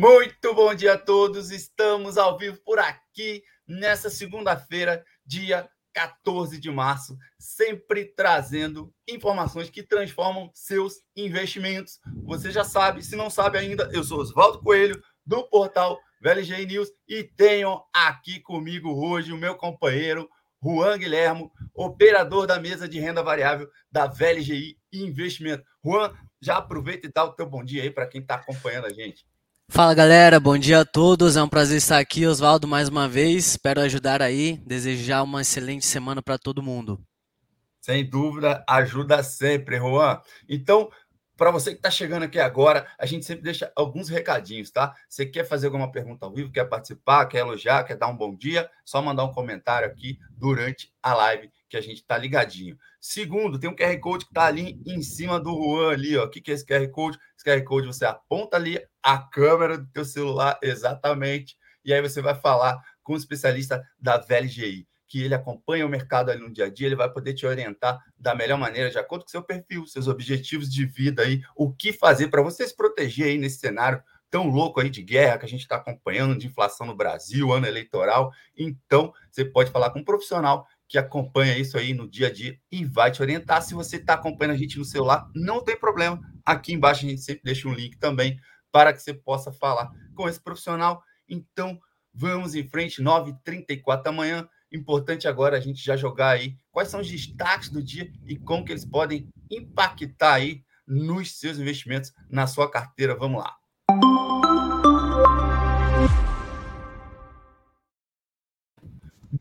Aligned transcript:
Muito 0.00 0.54
bom 0.54 0.74
dia 0.74 0.94
a 0.94 0.98
todos. 0.98 1.50
Estamos 1.50 2.16
ao 2.16 2.38
vivo 2.38 2.58
por 2.64 2.78
aqui 2.78 3.42
nessa 3.68 4.08
segunda-feira, 4.08 5.04
dia 5.26 5.68
14 5.92 6.58
de 6.58 6.70
março, 6.70 7.18
sempre 7.38 8.06
trazendo 8.06 8.90
informações 9.06 9.68
que 9.68 9.82
transformam 9.82 10.50
seus 10.54 11.02
investimentos. 11.14 12.00
Você 12.24 12.50
já 12.50 12.64
sabe, 12.64 13.04
se 13.04 13.14
não 13.14 13.28
sabe 13.28 13.58
ainda, 13.58 13.90
eu 13.92 14.02
sou 14.02 14.20
Oswaldo 14.20 14.62
Coelho, 14.62 15.02
do 15.26 15.46
portal 15.50 16.00
VLG 16.22 16.64
News, 16.64 16.88
e 17.06 17.22
tenho 17.22 17.82
aqui 17.92 18.40
comigo 18.40 18.88
hoje 19.06 19.34
o 19.34 19.36
meu 19.36 19.54
companheiro 19.54 20.30
Juan 20.64 20.96
Guilhermo, 20.96 21.52
operador 21.74 22.46
da 22.46 22.58
mesa 22.58 22.88
de 22.88 22.98
renda 22.98 23.22
variável 23.22 23.68
da 23.92 24.06
VLGI 24.06 24.78
Investimento. 24.90 25.62
Juan, 25.84 26.10
já 26.40 26.56
aproveita 26.56 27.06
e 27.06 27.12
dá 27.12 27.22
o 27.22 27.34
teu 27.34 27.44
bom 27.44 27.62
dia 27.62 27.82
aí 27.82 27.90
para 27.90 28.06
quem 28.06 28.22
está 28.22 28.36
acompanhando 28.36 28.86
a 28.86 28.90
gente. 28.90 29.28
Fala 29.72 29.94
galera, 29.94 30.40
bom 30.40 30.58
dia 30.58 30.80
a 30.80 30.84
todos. 30.84 31.36
É 31.36 31.42
um 31.42 31.48
prazer 31.48 31.78
estar 31.78 32.00
aqui, 32.00 32.26
Oswaldo, 32.26 32.66
mais 32.66 32.88
uma 32.88 33.08
vez. 33.08 33.46
Espero 33.46 33.80
ajudar 33.80 34.20
aí. 34.20 34.56
Desejar 34.66 35.22
uma 35.22 35.42
excelente 35.42 35.86
semana 35.86 36.20
para 36.20 36.36
todo 36.36 36.60
mundo. 36.60 37.00
Sem 37.80 38.04
dúvida, 38.04 38.64
ajuda 38.68 39.22
sempre, 39.22 39.78
Juan. 39.78 40.20
Então, 40.48 40.90
para 41.36 41.52
você 41.52 41.70
que 41.70 41.76
está 41.76 41.90
chegando 41.90 42.24
aqui 42.24 42.40
agora, 42.40 42.84
a 42.98 43.06
gente 43.06 43.24
sempre 43.24 43.44
deixa 43.44 43.72
alguns 43.76 44.08
recadinhos, 44.08 44.72
tá? 44.72 44.92
Você 45.08 45.24
quer 45.24 45.44
fazer 45.44 45.68
alguma 45.68 45.90
pergunta 45.90 46.26
ao 46.26 46.34
vivo, 46.34 46.50
quer 46.50 46.64
participar, 46.64 47.24
quer 47.26 47.38
elogiar, 47.38 47.84
quer 47.84 47.96
dar 47.96 48.08
um 48.08 48.16
bom 48.16 48.34
dia, 48.34 48.68
só 48.84 49.00
mandar 49.00 49.24
um 49.24 49.32
comentário 49.32 49.88
aqui 49.88 50.18
durante 50.36 50.92
a 51.00 51.14
live 51.14 51.48
que 51.68 51.76
a 51.76 51.80
gente 51.80 51.98
está 51.98 52.18
ligadinho. 52.18 52.76
Segundo, 53.00 53.58
tem 53.58 53.70
um 53.70 53.74
QR 53.74 53.98
Code 54.00 54.24
que 54.24 54.32
está 54.32 54.46
ali 54.46 54.82
em 54.84 55.00
cima 55.00 55.38
do 55.38 55.54
Juan 55.54 55.92
ali, 55.92 56.18
ó. 56.18 56.24
O 56.24 56.28
que, 56.28 56.40
que 56.40 56.50
é 56.50 56.54
esse 56.54 56.66
QR 56.66 56.86
Code? 56.90 57.16
Esse 57.40 57.44
QR 57.44 57.64
Code 57.64 57.86
você 57.86 58.04
aponta 58.04 58.56
ali 58.56 58.78
a 59.02 59.18
câmera 59.18 59.78
do 59.78 59.86
teu 59.86 60.04
celular, 60.04 60.58
exatamente, 60.62 61.56
e 61.82 61.92
aí 61.92 62.02
você 62.02 62.20
vai 62.20 62.34
falar 62.34 62.78
com 63.02 63.14
o 63.14 63.16
especialista 63.16 63.82
da 63.98 64.18
VLGI, 64.18 64.86
que 65.08 65.22
ele 65.22 65.34
acompanha 65.34 65.86
o 65.86 65.88
mercado 65.88 66.30
ali 66.30 66.40
no 66.40 66.52
dia 66.52 66.66
a 66.66 66.70
dia, 66.70 66.86
ele 66.86 66.96
vai 66.96 67.10
poder 67.10 67.32
te 67.32 67.46
orientar 67.46 67.98
da 68.18 68.34
melhor 68.34 68.58
maneira, 68.58 68.90
de 68.90 68.98
acordo 68.98 69.24
com 69.24 69.30
seu 69.30 69.42
perfil, 69.42 69.86
seus 69.86 70.06
objetivos 70.06 70.70
de 70.70 70.84
vida 70.84 71.22
aí, 71.22 71.40
o 71.56 71.72
que 71.72 71.94
fazer 71.94 72.28
para 72.28 72.42
você 72.42 72.68
se 72.68 72.76
proteger 72.76 73.28
aí 73.28 73.38
nesse 73.38 73.58
cenário 73.58 74.02
tão 74.28 74.46
louco 74.46 74.80
aí 74.80 74.90
de 74.90 75.02
guerra 75.02 75.38
que 75.38 75.46
a 75.46 75.48
gente 75.48 75.62
está 75.62 75.76
acompanhando, 75.76 76.38
de 76.38 76.46
inflação 76.46 76.86
no 76.86 76.94
Brasil, 76.94 77.50
ano 77.52 77.66
eleitoral. 77.66 78.30
Então, 78.56 79.12
você 79.30 79.44
pode 79.44 79.72
falar 79.72 79.90
com 79.90 79.98
um 79.98 80.04
profissional 80.04 80.66
que 80.90 80.98
acompanha 80.98 81.56
isso 81.56 81.78
aí 81.78 81.94
no 81.94 82.10
dia 82.10 82.26
a 82.26 82.32
dia 82.32 82.58
e 82.70 82.84
vai 82.84 83.12
te 83.12 83.22
orientar. 83.22 83.62
Se 83.62 83.74
você 83.74 83.96
está 83.96 84.14
acompanhando 84.14 84.54
a 84.54 84.58
gente 84.58 84.76
no 84.76 84.84
celular, 84.84 85.30
não 85.36 85.62
tem 85.62 85.78
problema. 85.78 86.20
Aqui 86.44 86.72
embaixo 86.72 87.06
a 87.06 87.08
gente 87.08 87.22
sempre 87.22 87.44
deixa 87.44 87.68
um 87.68 87.72
link 87.72 87.96
também 87.96 88.36
para 88.72 88.92
que 88.92 89.00
você 89.00 89.14
possa 89.14 89.52
falar 89.52 89.88
com 90.16 90.28
esse 90.28 90.42
profissional. 90.42 91.00
Então, 91.28 91.78
vamos 92.12 92.56
em 92.56 92.68
frente, 92.68 93.00
9h34 93.00 94.02
da 94.02 94.10
manhã. 94.10 94.48
Importante 94.72 95.28
agora 95.28 95.56
a 95.56 95.60
gente 95.60 95.80
já 95.80 95.96
jogar 95.96 96.30
aí 96.30 96.56
quais 96.72 96.88
são 96.88 97.00
os 97.00 97.08
destaques 97.08 97.70
do 97.70 97.80
dia 97.80 98.10
e 98.26 98.36
como 98.36 98.64
que 98.64 98.72
eles 98.72 98.84
podem 98.84 99.28
impactar 99.48 100.34
aí 100.34 100.64
nos 100.84 101.38
seus 101.38 101.58
investimentos, 101.58 102.12
na 102.28 102.48
sua 102.48 102.68
carteira. 102.68 103.14
Vamos 103.14 103.44
lá. 103.44 103.59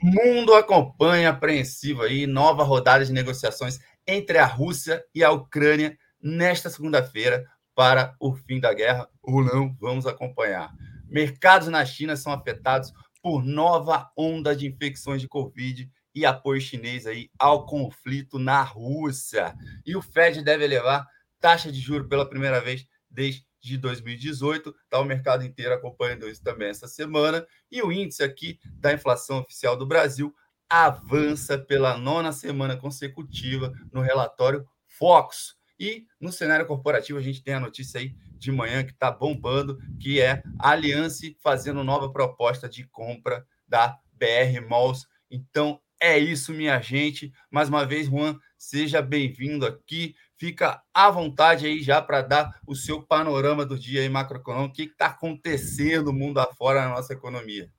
Mundo 0.02 0.54
acompanha 0.54 1.32
apreensivo 1.32 2.04
aí 2.04 2.28
nova 2.28 2.64
rodada 2.64 3.04
de 3.04 3.12
negociações 3.12 3.80
entre 4.06 4.38
a 4.38 4.46
Rússia 4.46 5.04
e 5.16 5.24
a 5.24 5.31
Ucrânia 5.31 5.97
nesta 6.22 6.69
segunda-feira 6.69 7.46
para 7.74 8.16
o 8.19 8.36
fim 8.36 8.59
da 8.59 8.74
guerra 8.74 9.08
ou 9.22 9.44
não, 9.44 9.75
vamos 9.80 10.06
acompanhar. 10.06 10.72
Mercados 11.08 11.69
na 11.69 11.84
China 11.86 12.16
são 12.16 12.31
afetados 12.31 12.94
por 13.22 13.44
nova 13.44 14.12
onda 14.16 14.56
de 14.56 14.68
infecções 14.68 15.22
de 15.22 15.28
Covid 15.28 15.90
e 16.13 16.25
apoio 16.25 16.62
chinês 16.62 17.08
aí 17.08 17.30
ao 17.40 17.66
conflito 17.66 18.38
na 18.38 18.62
Rússia. 18.62 19.56
E 19.86 19.96
o 19.96 20.02
Fed 20.02 20.44
deve 20.44 20.66
elevar 20.66 21.08
taxa 21.40 21.72
de 21.72 21.80
juro 21.80 22.08
pela 22.08 22.30
primeira 22.30 22.62
vez 22.62 22.86
desde 23.09 23.46
de 23.59 23.78
2018. 23.78 24.75
Tá 24.90 25.00
o 25.00 25.06
mercado 25.06 25.44
inteiro 25.44 25.74
acompanhando 25.74 26.30
isso 26.30 26.44
também 26.44 26.70
essa 26.70 26.88
semana. 26.88 27.46
E 27.72 27.81
o 27.81 27.92
índice 27.92 28.24
aqui 28.24 28.59
da 28.74 28.94
inflação 28.94 29.40
oficial 29.40 29.75
do 29.75 29.86
Brasil 29.86 30.34
avança 30.70 31.58
pela 31.58 31.98
nona 31.98 32.31
semana 32.31 32.78
consecutiva 32.78 33.74
no 33.92 34.02
relatório 34.02 34.66
Fox. 34.88 35.56
E 35.80 36.06
no 36.19 36.31
cenário 36.31 36.66
corporativo, 36.66 37.18
a 37.18 37.22
gente 37.22 37.42
tem 37.42 37.53
a 37.53 37.59
notícia 37.59 38.00
aí 38.00 38.14
de 38.38 38.52
manhã 38.52 38.84
que 38.84 38.92
está 38.92 39.09
bombando, 39.09 39.80
que 40.00 40.19
é 40.19 40.44
a 40.59 40.72
Aliança 40.72 41.25
fazendo 41.42 41.84
nova 41.84 42.12
proposta 42.12 42.68
de 42.68 42.86
compra 42.88 43.46
da 43.68 43.98
BR 44.14 44.62
Malls. 44.68 45.08
Então, 45.31 45.80
é 46.02 46.18
isso, 46.18 46.53
minha 46.53 46.80
gente. 46.81 47.31
Mais 47.50 47.69
uma 47.69 47.86
vez, 47.86 48.08
Juan, 48.08 48.38
seja 48.58 49.02
bem-vindo 49.02 49.66
aqui. 49.66 50.16
Fica 50.39 50.81
à 50.94 51.11
vontade 51.11 51.66
aí 51.66 51.83
já 51.83 52.01
para 52.01 52.22
dar 52.22 52.61
o 52.66 52.73
seu 52.73 53.03
panorama 53.03 53.66
do 53.66 53.77
dia 53.77 54.01
aí 54.01 54.07
macroeconômico, 54.07 54.72
o 54.72 54.75
que 54.75 54.83
está 54.83 55.07
acontecendo 55.07 56.13
mundo 56.13 56.39
afora 56.39 56.81
na 56.81 56.95
nossa 56.95 57.11
economia. 57.11 57.69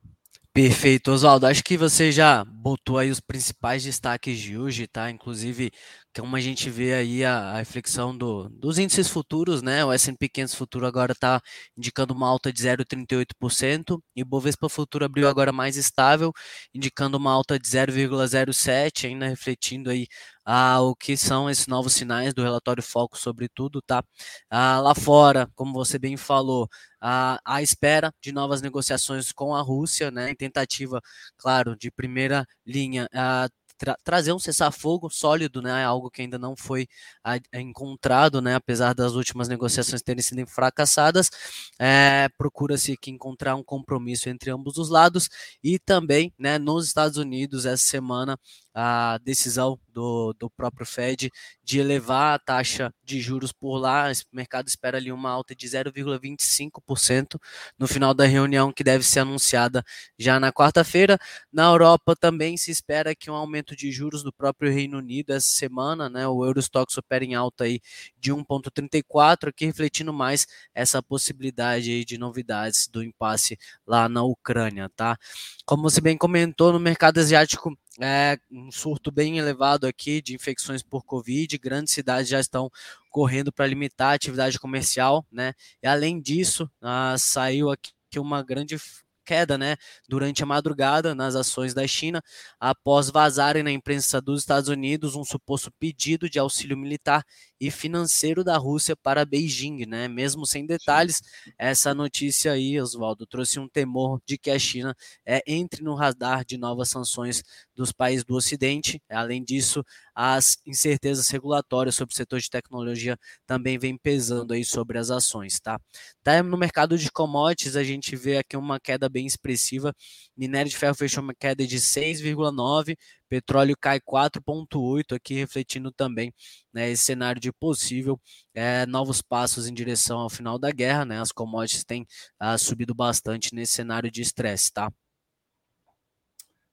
Perfeito, 0.53 1.11
Oswaldo. 1.11 1.47
Acho 1.47 1.63
que 1.63 1.77
você 1.77 2.11
já 2.11 2.43
botou 2.43 2.97
aí 2.97 3.09
os 3.09 3.21
principais 3.21 3.83
destaques 3.83 4.37
de 4.37 4.57
hoje, 4.57 4.85
tá? 4.85 5.09
Inclusive, 5.09 5.71
como 6.19 6.35
a 6.35 6.39
gente 6.41 6.69
vê 6.69 6.93
aí 6.93 7.23
a, 7.23 7.51
a 7.51 7.57
reflexão 7.57 8.17
do, 8.17 8.49
dos 8.49 8.77
índices 8.77 9.07
futuros, 9.07 9.61
né? 9.61 9.83
O 9.85 9.91
S&P 9.91 10.27
500 10.29 10.55
futuro 10.55 10.85
agora 10.85 11.13
está 11.13 11.41
indicando 11.77 12.13
uma 12.13 12.27
alta 12.27 12.51
de 12.51 12.61
0,38% 12.61 14.01
e 14.15 14.21
o 14.23 14.25
Bovespa 14.25 14.67
futuro 14.69 15.05
abriu 15.05 15.27
agora 15.27 15.51
mais 15.51 15.77
estável, 15.77 16.33
indicando 16.73 17.17
uma 17.17 17.31
alta 17.31 17.57
de 17.59 17.67
0,07, 17.67 19.07
ainda 19.07 19.27
refletindo 19.27 19.89
aí 19.89 20.07
ah, 20.45 20.81
o 20.81 20.95
que 20.95 21.15
são 21.15 21.49
esses 21.49 21.67
novos 21.67 21.93
sinais 21.93 22.33
do 22.33 22.41
relatório 22.43 22.81
Foco 22.83 23.17
sobre 23.17 23.47
tudo, 23.47 23.81
tá? 23.81 24.03
Ah, 24.49 24.79
lá 24.81 24.95
fora, 24.95 25.49
como 25.55 25.73
você 25.73 25.99
bem 25.99 26.17
falou, 26.17 26.67
ah, 26.99 27.39
à 27.45 27.61
espera 27.61 28.13
de 28.21 28.31
novas 28.31 28.61
negociações 28.61 29.31
com 29.31 29.55
a 29.55 29.61
Rússia, 29.61 30.11
né? 30.11 30.29
Em 30.31 30.35
tentativa, 30.35 31.01
claro, 31.37 31.75
de 31.77 31.91
primeira 31.91 32.45
linha, 32.65 33.07
ah, 33.13 33.47
tra 33.81 33.97
trazer 34.03 34.31
um 34.31 34.37
cessar-fogo 34.37 35.09
sólido, 35.09 35.59
né, 35.59 35.83
algo 35.83 36.11
que 36.11 36.21
ainda 36.21 36.37
não 36.37 36.55
foi 36.55 36.87
a, 37.23 37.39
encontrado, 37.59 38.39
né, 38.39 38.53
apesar 38.53 38.93
das 38.93 39.13
últimas 39.13 39.47
negociações 39.47 40.03
terem 40.03 40.21
sido 40.21 40.45
fracassadas, 40.45 41.31
é, 41.79 42.29
procura-se 42.37 42.95
que 42.95 43.09
encontrar 43.09 43.55
um 43.55 43.63
compromisso 43.63 44.29
entre 44.29 44.51
ambos 44.51 44.77
os 44.77 44.89
lados 44.89 45.27
e 45.63 45.79
também, 45.79 46.31
né, 46.37 46.59
nos 46.59 46.85
Estados 46.85 47.17
Unidos 47.17 47.65
essa 47.65 47.83
semana 47.83 48.37
a 48.73 49.17
decisão 49.23 49.79
do, 49.89 50.33
do 50.33 50.49
próprio 50.51 50.85
Fed 50.85 51.31
de 51.63 51.79
elevar 51.79 52.35
a 52.35 52.39
taxa 52.39 52.93
de 53.11 53.19
juros 53.19 53.51
por 53.51 53.77
lá. 53.77 54.09
O 54.31 54.35
mercado 54.35 54.67
espera 54.67 54.97
ali 54.97 55.11
uma 55.11 55.29
alta 55.29 55.53
de 55.53 55.67
0,25% 55.67 57.39
no 57.77 57.87
final 57.87 58.13
da 58.13 58.25
reunião 58.25 58.71
que 58.71 58.83
deve 58.83 59.03
ser 59.03 59.19
anunciada 59.19 59.83
já 60.17 60.39
na 60.39 60.51
quarta-feira. 60.51 61.19
Na 61.51 61.65
Europa 61.65 62.15
também 62.15 62.55
se 62.55 62.71
espera 62.71 63.13
que 63.13 63.29
um 63.29 63.35
aumento 63.35 63.75
de 63.75 63.91
juros 63.91 64.23
do 64.23 64.31
próprio 64.31 64.71
Reino 64.71 64.97
Unido 64.97 65.31
essa 65.31 65.49
semana, 65.49 66.09
né? 66.09 66.27
O 66.27 66.45
Eurostox 66.45 66.97
opera 66.97 67.25
em 67.25 67.35
alta 67.35 67.65
aí 67.65 67.81
de 68.17 68.31
1,34, 68.31 69.49
aqui 69.49 69.65
refletindo 69.65 70.13
mais 70.13 70.47
essa 70.73 71.03
possibilidade 71.03 71.91
aí 71.91 72.05
de 72.05 72.17
novidades 72.17 72.87
do 72.87 73.03
impasse 73.03 73.57
lá 73.85 74.07
na 74.07 74.23
Ucrânia, 74.23 74.89
tá? 74.95 75.17
Como 75.65 75.83
você 75.83 75.99
bem 75.99 76.17
comentou, 76.17 76.71
no 76.71 76.79
mercado 76.79 77.19
asiático 77.19 77.77
é, 78.01 78.37
um 78.51 78.71
surto 78.71 79.11
bem 79.11 79.37
elevado 79.37 79.85
aqui 79.85 80.21
de 80.21 80.33
infecções 80.33 80.81
por 80.81 81.03
Covid, 81.03 81.57
grandes 81.57 81.93
cidades 81.93 82.29
já 82.29 82.39
estão 82.39 82.69
correndo 83.09 83.51
para 83.51 83.67
limitar 83.67 84.11
a 84.11 84.15
atividade 84.15 84.59
comercial, 84.59 85.25
né? 85.31 85.53
E 85.83 85.87
além 85.87 86.19
disso, 86.19 86.69
ah, 86.81 87.15
saiu 87.17 87.69
aqui 87.69 87.91
uma 88.17 88.43
grande 88.43 88.77
queda 89.23 89.57
né, 89.57 89.77
durante 90.09 90.43
a 90.43 90.45
madrugada 90.45 91.13
nas 91.15 91.35
ações 91.35 91.73
da 91.73 91.85
China, 91.87 92.21
após 92.59 93.09
vazarem 93.09 93.63
na 93.63 93.71
imprensa 93.71 94.19
dos 94.19 94.41
Estados 94.41 94.67
Unidos 94.67 95.15
um 95.15 95.23
suposto 95.23 95.71
pedido 95.79 96.29
de 96.29 96.39
auxílio 96.39 96.77
militar 96.77 97.23
e 97.61 97.69
financeiro 97.69 98.43
da 98.43 98.57
Rússia 98.57 98.95
para 98.95 99.23
Beijing, 99.23 99.85
né? 99.85 100.07
Mesmo 100.07 100.47
sem 100.47 100.65
detalhes, 100.65 101.21
essa 101.59 101.93
notícia 101.93 102.53
aí, 102.53 102.81
Oswaldo, 102.81 103.27
trouxe 103.27 103.59
um 103.59 103.69
temor 103.69 104.19
de 104.25 104.35
que 104.35 104.49
a 104.49 104.57
China 104.57 104.95
é, 105.23 105.43
entre 105.45 105.83
no 105.83 105.93
radar 105.93 106.43
de 106.43 106.57
novas 106.57 106.89
sanções 106.89 107.43
dos 107.75 107.91
países 107.91 108.25
do 108.25 108.33
Ocidente. 108.33 108.99
Além 109.07 109.43
disso, 109.43 109.85
as 110.15 110.57
incertezas 110.65 111.29
regulatórias 111.29 111.93
sobre 111.93 112.13
o 112.13 112.17
setor 112.17 112.39
de 112.39 112.49
tecnologia 112.49 113.15
também 113.45 113.77
vem 113.77 113.95
pesando 113.95 114.53
aí 114.53 114.65
sobre 114.65 114.97
as 114.97 115.11
ações, 115.11 115.59
tá? 115.59 115.79
tá? 116.23 116.41
No 116.41 116.57
mercado 116.57 116.97
de 116.97 117.11
commodities, 117.11 117.75
a 117.75 117.83
gente 117.83 118.15
vê 118.15 118.37
aqui 118.39 118.57
uma 118.57 118.79
queda 118.79 119.07
bem 119.07 119.27
expressiva. 119.27 119.93
Minério 120.35 120.69
de 120.69 120.77
ferro 120.77 120.95
fechou 120.95 121.23
uma 121.23 121.35
queda 121.35 121.65
de 121.67 121.77
6,9%, 121.77 122.97
petróleo 123.31 123.77
cai 123.79 123.97
4,8 124.01 125.15
aqui, 125.15 125.35
refletindo 125.35 125.89
também 125.89 126.33
né, 126.73 126.89
esse 126.89 127.05
cenário 127.05 127.39
de 127.39 127.49
possível 127.49 128.19
é, 128.53 128.85
novos 128.85 129.21
passos 129.21 129.69
em 129.69 129.73
direção 129.73 130.19
ao 130.19 130.29
final 130.29 130.59
da 130.59 130.69
guerra, 130.69 131.05
né? 131.05 131.21
As 131.21 131.31
commodities 131.31 131.85
têm 131.85 132.05
ah, 132.37 132.57
subido 132.57 132.93
bastante 132.93 133.55
nesse 133.55 133.71
cenário 133.71 134.11
de 134.11 134.21
estresse, 134.21 134.73
tá? 134.73 134.91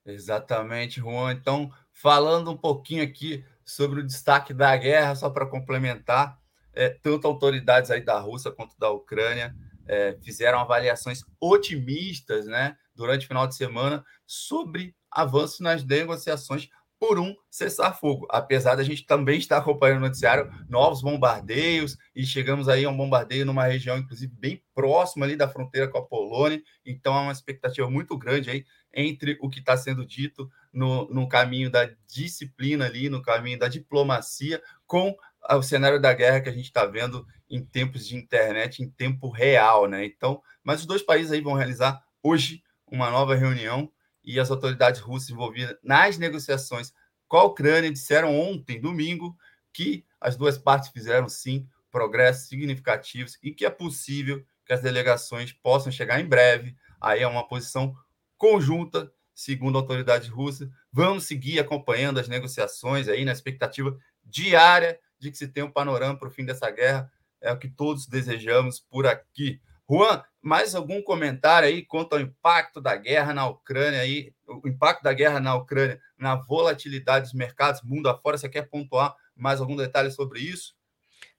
Exatamente, 0.05 0.99
Juan. 0.99 1.31
Então, 1.31 1.71
falando 1.93 2.51
um 2.51 2.57
pouquinho 2.57 3.05
aqui 3.05 3.45
sobre 3.63 4.01
o 4.01 4.05
destaque 4.05 4.53
da 4.53 4.75
guerra, 4.75 5.15
só 5.15 5.29
para 5.29 5.45
complementar, 5.45 6.37
é, 6.73 6.89
tanto 6.89 7.25
autoridades 7.25 7.89
aí 7.89 8.01
da 8.01 8.19
Rússia 8.19 8.51
quanto 8.51 8.77
da 8.77 8.89
Ucrânia 8.89 9.55
é, 9.87 10.17
fizeram 10.21 10.59
avaliações 10.59 11.21
otimistas, 11.39 12.47
né, 12.47 12.75
durante 12.93 13.23
o 13.23 13.27
final 13.29 13.47
de 13.47 13.55
semana 13.55 14.03
sobre 14.27 14.93
avanços 15.11 15.59
nas 15.59 15.83
negociações 15.83 16.69
por 16.99 17.17
um 17.17 17.33
cessar-fogo. 17.49 18.27
Apesar 18.29 18.75
da 18.75 18.83
gente 18.83 19.05
também 19.05 19.39
estar 19.39 19.57
acompanhando 19.57 19.99
o 19.99 20.01
noticiário, 20.01 20.51
novos 20.67 21.01
bombardeios, 21.01 21.97
e 22.13 22.25
chegamos 22.25 22.67
aí 22.67 22.83
a 22.83 22.89
um 22.89 22.97
bombardeio 22.97 23.45
numa 23.45 23.63
região, 23.63 23.97
inclusive, 23.97 24.33
bem 24.37 24.61
próxima 24.75 25.25
ali 25.25 25.37
da 25.37 25.47
fronteira 25.47 25.87
com 25.87 25.97
a 25.97 26.05
Polônia. 26.05 26.61
Então, 26.85 27.13
há 27.13 27.21
uma 27.21 27.31
expectativa 27.31 27.89
muito 27.89 28.17
grande 28.17 28.49
aí 28.49 28.65
entre 28.93 29.37
o 29.41 29.49
que 29.49 29.59
está 29.59 29.77
sendo 29.77 30.05
dito 30.05 30.49
no, 30.73 31.07
no 31.09 31.27
caminho 31.29 31.69
da 31.69 31.89
disciplina 32.05 32.85
ali, 32.85 33.07
no 33.07 33.21
caminho 33.21 33.57
da 33.57 33.69
diplomacia, 33.69 34.61
com 34.85 35.15
o 35.49 35.61
cenário 35.61 36.01
da 36.01 36.13
guerra 36.13 36.41
que 36.41 36.49
a 36.49 36.53
gente 36.53 36.65
está 36.65 36.85
vendo 36.85 37.25
em 37.49 37.63
tempos 37.63 38.05
de 38.05 38.15
internet, 38.15 38.83
em 38.83 38.89
tempo 38.89 39.29
real, 39.29 39.87
né? 39.87 40.05
Então, 40.05 40.41
mas 40.63 40.81
os 40.81 40.85
dois 40.85 41.01
países 41.01 41.31
aí 41.31 41.39
vão 41.39 41.53
realizar 41.53 42.03
hoje 42.21 42.61
uma 42.91 43.09
nova 43.09 43.35
reunião 43.35 43.89
e 44.29 44.39
as 44.39 44.51
autoridades 44.51 45.01
russas 45.01 45.29
envolvidas 45.29 45.75
nas 45.83 46.17
negociações 46.17 46.93
com 47.27 47.37
a 47.37 47.43
Ucrânia 47.43 47.91
disseram 47.91 48.39
ontem, 48.39 48.79
domingo, 48.79 49.35
que 49.73 50.05
as 50.21 50.35
duas 50.35 50.57
partes 50.57 50.89
fizeram 50.89 51.27
sim 51.27 51.67
progressos 51.91 52.47
significativos 52.47 53.37
e 53.41 53.51
que 53.51 53.65
é 53.65 53.69
possível 53.69 54.45
que 54.65 54.73
as 54.73 54.81
delegações 54.81 55.51
possam 55.51 55.91
chegar 55.91 56.19
em 56.19 56.25
breve 56.25 56.75
aí 57.01 57.21
é 57.21 57.27
uma 57.27 57.47
posição 57.47 57.95
conjunta, 58.37 59.11
segundo 59.33 59.77
autoridades 59.77 60.27
russas. 60.27 60.69
Vamos 60.91 61.23
seguir 61.23 61.59
acompanhando 61.59 62.19
as 62.19 62.27
negociações 62.27 63.07
aí 63.07 63.25
na 63.25 63.31
expectativa 63.31 63.97
diária 64.23 64.99
de 65.17 65.31
que 65.31 65.37
se 65.37 65.47
tenha 65.47 65.65
um 65.65 65.71
panorama 65.71 66.17
para 66.17 66.27
o 66.27 66.31
fim 66.31 66.45
dessa 66.45 66.69
guerra. 66.69 67.11
É 67.41 67.51
o 67.51 67.57
que 67.57 67.69
todos 67.69 68.05
desejamos 68.05 68.79
por 68.79 69.07
aqui. 69.07 69.61
Juan, 69.89 70.23
mais 70.41 70.75
algum 70.75 71.01
comentário 71.01 71.67
aí 71.67 71.83
quanto 71.83 72.13
ao 72.13 72.19
impacto 72.19 72.79
da 72.79 72.95
guerra 72.95 73.33
na 73.33 73.47
Ucrânia 73.47 74.01
aí, 74.01 74.33
o 74.47 74.67
impacto 74.67 75.03
da 75.03 75.13
guerra 75.13 75.39
na 75.39 75.55
Ucrânia 75.55 75.99
na 76.17 76.35
volatilidade 76.35 77.25
dos 77.25 77.33
mercados 77.33 77.81
mundo 77.83 78.09
afora? 78.09 78.37
Você 78.37 78.49
quer 78.49 78.69
pontuar 78.69 79.15
mais 79.35 79.59
algum 79.59 79.75
detalhe 79.75 80.11
sobre 80.11 80.39
isso? 80.39 80.73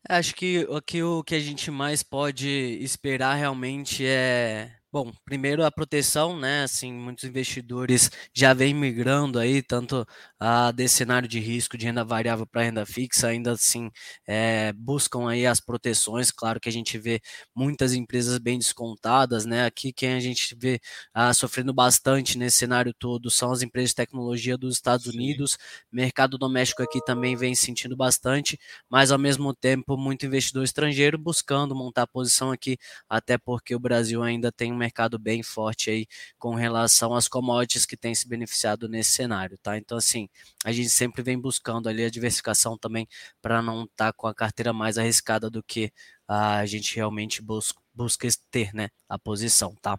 Acho 0.08 0.34
que 0.34 0.66
aqui 0.74 1.02
o 1.02 1.22
que 1.22 1.34
a 1.34 1.40
gente 1.40 1.70
mais 1.70 2.02
pode 2.02 2.48
esperar 2.80 3.34
realmente 3.34 4.06
é 4.06 4.79
Bom, 4.92 5.12
primeiro 5.24 5.64
a 5.64 5.70
proteção, 5.70 6.36
né? 6.36 6.64
Assim, 6.64 6.92
muitos 6.92 7.22
investidores 7.22 8.10
já 8.34 8.52
vêm 8.52 8.74
migrando 8.74 9.38
aí, 9.38 9.62
tanto 9.62 10.04
a 10.38 10.72
desse 10.72 10.96
cenário 10.96 11.28
de 11.28 11.38
risco 11.38 11.78
de 11.78 11.86
renda 11.86 12.02
variável 12.04 12.44
para 12.44 12.62
renda 12.62 12.84
fixa, 12.84 13.28
ainda 13.28 13.52
assim 13.52 13.88
é, 14.26 14.72
buscam 14.72 15.28
aí 15.30 15.46
as 15.46 15.60
proteções. 15.60 16.32
Claro 16.32 16.58
que 16.58 16.68
a 16.68 16.72
gente 16.72 16.98
vê 16.98 17.20
muitas 17.54 17.94
empresas 17.94 18.36
bem 18.38 18.58
descontadas, 18.58 19.44
né? 19.46 19.64
Aqui 19.64 19.92
quem 19.92 20.14
a 20.14 20.18
gente 20.20 20.56
vê 20.58 20.80
ah, 21.14 21.32
sofrendo 21.32 21.72
bastante 21.72 22.36
nesse 22.36 22.56
cenário 22.58 22.92
todo 22.92 23.30
são 23.30 23.52
as 23.52 23.62
empresas 23.62 23.90
de 23.90 23.94
tecnologia 23.96 24.58
dos 24.58 24.74
Estados 24.74 25.06
Sim. 25.06 25.12
Unidos. 25.16 25.56
Mercado 25.92 26.36
doméstico 26.36 26.82
aqui 26.82 27.00
também 27.04 27.36
vem 27.36 27.54
sentindo 27.54 27.96
bastante, 27.96 28.58
mas 28.88 29.12
ao 29.12 29.18
mesmo 29.18 29.54
tempo 29.54 29.96
muito 29.96 30.26
investidor 30.26 30.64
estrangeiro 30.64 31.16
buscando 31.16 31.76
montar 31.76 32.08
posição 32.08 32.50
aqui, 32.50 32.76
até 33.08 33.38
porque 33.38 33.72
o 33.74 33.78
Brasil 33.80 34.20
ainda 34.22 34.50
tem 34.50 34.72
mercado 34.80 35.18
bem 35.18 35.42
forte 35.42 35.90
aí 35.90 36.06
com 36.38 36.54
relação 36.54 37.14
às 37.14 37.28
commodities 37.28 37.86
que 37.86 37.96
tem 37.96 38.14
se 38.14 38.26
beneficiado 38.26 38.88
nesse 38.88 39.12
cenário, 39.12 39.58
tá? 39.58 39.76
Então, 39.76 39.96
assim, 39.96 40.28
a 40.64 40.72
gente 40.72 40.90
sempre 40.90 41.22
vem 41.22 41.38
buscando 41.38 41.88
ali 41.88 42.04
a 42.04 42.10
diversificação 42.10 42.76
também 42.76 43.06
para 43.40 43.62
não 43.62 43.84
estar 43.84 44.06
tá 44.06 44.12
com 44.12 44.26
a 44.26 44.34
carteira 44.34 44.72
mais 44.72 44.98
arriscada 44.98 45.50
do 45.50 45.62
que 45.62 45.92
a 46.26 46.64
gente 46.66 46.96
realmente 46.96 47.42
busca, 47.42 47.80
busca 47.94 48.26
ter, 48.50 48.72
né? 48.74 48.88
A 49.08 49.18
posição, 49.18 49.74
tá? 49.82 49.98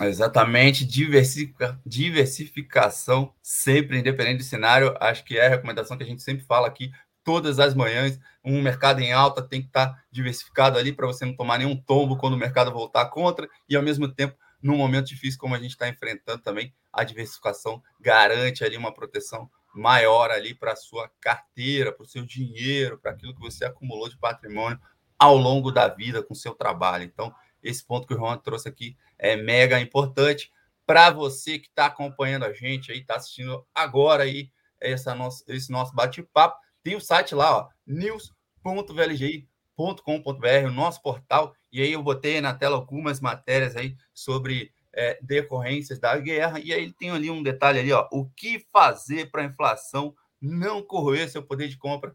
Exatamente, 0.00 0.84
diversifica, 0.84 1.78
diversificação 1.84 3.34
sempre, 3.42 3.98
independente 3.98 4.38
do 4.38 4.44
cenário, 4.44 4.96
acho 4.98 5.22
que 5.24 5.36
é 5.38 5.46
a 5.46 5.50
recomendação 5.50 5.96
que 5.96 6.02
a 6.02 6.06
gente 6.06 6.22
sempre 6.22 6.44
fala 6.44 6.66
aqui 6.66 6.90
todas 7.24 7.58
as 7.58 7.74
manhãs. 7.74 8.18
Um 8.44 8.60
mercado 8.62 9.00
em 9.00 9.12
alta 9.12 9.42
tem 9.42 9.60
que 9.60 9.68
estar 9.68 10.04
diversificado 10.10 10.78
ali 10.78 10.92
para 10.92 11.06
você 11.06 11.24
não 11.24 11.36
tomar 11.36 11.58
nenhum 11.58 11.76
tombo 11.76 12.16
quando 12.16 12.34
o 12.34 12.38
mercado 12.38 12.72
voltar 12.72 13.06
contra 13.06 13.48
e, 13.68 13.76
ao 13.76 13.82
mesmo 13.82 14.08
tempo, 14.08 14.36
num 14.62 14.76
momento 14.76 15.06
difícil 15.06 15.38
como 15.38 15.54
a 15.54 15.58
gente 15.58 15.70
está 15.70 15.88
enfrentando 15.88 16.42
também, 16.42 16.74
a 16.92 17.04
diversificação 17.04 17.82
garante 17.98 18.64
ali 18.64 18.76
uma 18.76 18.92
proteção 18.92 19.50
maior 19.74 20.30
ali 20.30 20.54
para 20.54 20.72
a 20.72 20.76
sua 20.76 21.10
carteira, 21.20 21.92
para 21.92 22.02
o 22.02 22.08
seu 22.08 22.24
dinheiro, 22.26 22.98
para 22.98 23.12
aquilo 23.12 23.34
que 23.34 23.40
você 23.40 23.64
acumulou 23.64 24.08
de 24.08 24.18
patrimônio 24.18 24.80
ao 25.18 25.36
longo 25.36 25.70
da 25.70 25.86
vida 25.88 26.22
com 26.22 26.34
seu 26.34 26.54
trabalho. 26.54 27.04
Então, 27.04 27.32
esse 27.62 27.84
ponto 27.84 28.06
que 28.06 28.14
o 28.14 28.16
Juan 28.16 28.38
trouxe 28.38 28.68
aqui 28.68 28.96
é 29.18 29.36
mega 29.36 29.78
importante 29.80 30.50
para 30.86 31.10
você 31.10 31.58
que 31.58 31.68
está 31.68 31.86
acompanhando 31.86 32.44
a 32.44 32.52
gente 32.52 32.90
aí, 32.90 32.98
está 32.98 33.16
assistindo 33.16 33.64
agora 33.74 34.24
aí 34.24 34.50
essa 34.80 35.14
nossa, 35.14 35.44
esse 35.46 35.70
nosso 35.70 35.94
bate-papo. 35.94 36.58
Tem 36.82 36.96
o 36.96 37.00
site 37.00 37.34
lá, 37.34 37.58
ó, 37.58 37.68
news.vlgi.com.br, 37.86 40.66
o 40.66 40.72
nosso 40.72 41.02
portal, 41.02 41.54
e 41.70 41.82
aí 41.82 41.92
eu 41.92 42.02
botei 42.02 42.40
na 42.40 42.54
tela 42.54 42.76
algumas 42.76 43.20
matérias 43.20 43.76
aí 43.76 43.94
sobre 44.14 44.72
é, 44.92 45.18
decorrências 45.22 45.98
da 45.98 46.16
guerra, 46.16 46.58
e 46.58 46.72
aí 46.72 46.90
tem 46.92 47.10
ali 47.10 47.30
um 47.30 47.42
detalhe 47.42 47.78
ali, 47.78 47.92
ó, 47.92 48.08
o 48.10 48.30
que 48.30 48.66
fazer 48.72 49.30
para 49.30 49.42
a 49.42 49.44
inflação 49.44 50.14
não 50.40 50.82
corroer 50.82 51.28
seu 51.28 51.42
poder 51.42 51.68
de 51.68 51.76
compra. 51.76 52.14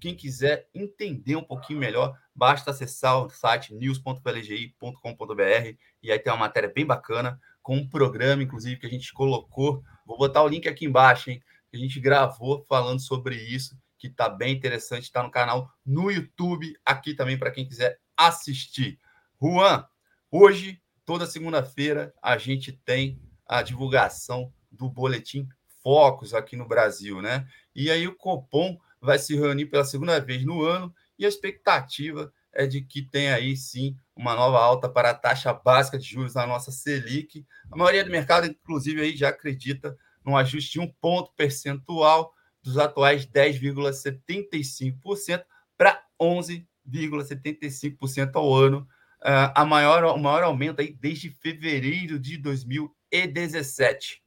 Quem 0.00 0.14
quiser 0.14 0.66
entender 0.74 1.36
um 1.36 1.42
pouquinho 1.42 1.78
melhor, 1.78 2.18
basta 2.34 2.70
acessar 2.70 3.22
o 3.22 3.28
site 3.28 3.74
news.vlgi.com.br 3.74 5.76
e 6.02 6.10
aí 6.10 6.18
tem 6.18 6.32
uma 6.32 6.38
matéria 6.38 6.72
bem 6.74 6.86
bacana 6.86 7.38
com 7.62 7.76
um 7.76 7.86
programa, 7.88 8.42
inclusive, 8.42 8.80
que 8.80 8.86
a 8.86 8.90
gente 8.90 9.12
colocou. 9.12 9.82
Vou 10.06 10.16
botar 10.16 10.42
o 10.42 10.48
link 10.48 10.66
aqui 10.68 10.86
embaixo, 10.86 11.30
hein? 11.30 11.42
Que 11.70 11.76
a 11.76 11.80
gente 11.80 12.00
gravou 12.00 12.64
falando 12.68 13.00
sobre 13.00 13.36
isso 13.36 13.76
que 13.98 14.08
está 14.08 14.28
bem 14.28 14.54
interessante, 14.54 15.04
está 15.04 15.22
no 15.22 15.30
canal 15.30 15.70
no 15.84 16.10
YouTube, 16.10 16.76
aqui 16.84 17.14
também 17.14 17.38
para 17.38 17.50
quem 17.50 17.66
quiser 17.66 17.98
assistir. 18.16 18.98
Juan, 19.40 19.86
hoje, 20.30 20.80
toda 21.04 21.26
segunda-feira, 21.26 22.14
a 22.22 22.38
gente 22.38 22.72
tem 22.72 23.20
a 23.46 23.62
divulgação 23.62 24.52
do 24.70 24.88
boletim 24.88 25.48
Focus 25.82 26.34
aqui 26.34 26.56
no 26.56 26.66
Brasil, 26.66 27.22
né? 27.22 27.46
E 27.74 27.90
aí 27.90 28.08
o 28.08 28.16
Copom 28.16 28.76
vai 29.00 29.18
se 29.18 29.36
reunir 29.36 29.66
pela 29.66 29.84
segunda 29.84 30.18
vez 30.20 30.44
no 30.44 30.62
ano 30.62 30.92
e 31.18 31.24
a 31.24 31.28
expectativa 31.28 32.32
é 32.52 32.66
de 32.66 32.80
que 32.80 33.02
tenha 33.02 33.34
aí 33.34 33.56
sim 33.56 33.96
uma 34.16 34.34
nova 34.34 34.58
alta 34.58 34.88
para 34.88 35.10
a 35.10 35.14
taxa 35.14 35.52
básica 35.52 35.98
de 35.98 36.06
juros 36.06 36.34
na 36.34 36.46
nossa 36.46 36.72
Selic. 36.72 37.46
A 37.70 37.76
maioria 37.76 38.02
do 38.02 38.10
mercado, 38.10 38.46
inclusive, 38.46 39.02
aí 39.02 39.16
já 39.16 39.28
acredita 39.28 39.96
num 40.24 40.36
ajuste 40.36 40.72
de 40.72 40.80
um 40.80 40.90
ponto 40.90 41.32
percentual 41.36 42.34
dos 42.66 42.76
atuais 42.78 43.24
10,75% 43.24 45.44
para 45.78 46.02
11,75% 46.20 48.32
ao 48.34 48.52
ano. 48.52 48.80
Uh, 49.22 49.54
a 49.54 49.64
maior, 49.64 50.04
o 50.04 50.18
maior 50.18 50.42
aumento 50.42 50.80
aí 50.80 50.92
desde 50.92 51.30
fevereiro 51.30 52.18
de 52.18 52.36
2017. 52.36 54.14
Uh, 54.14 54.18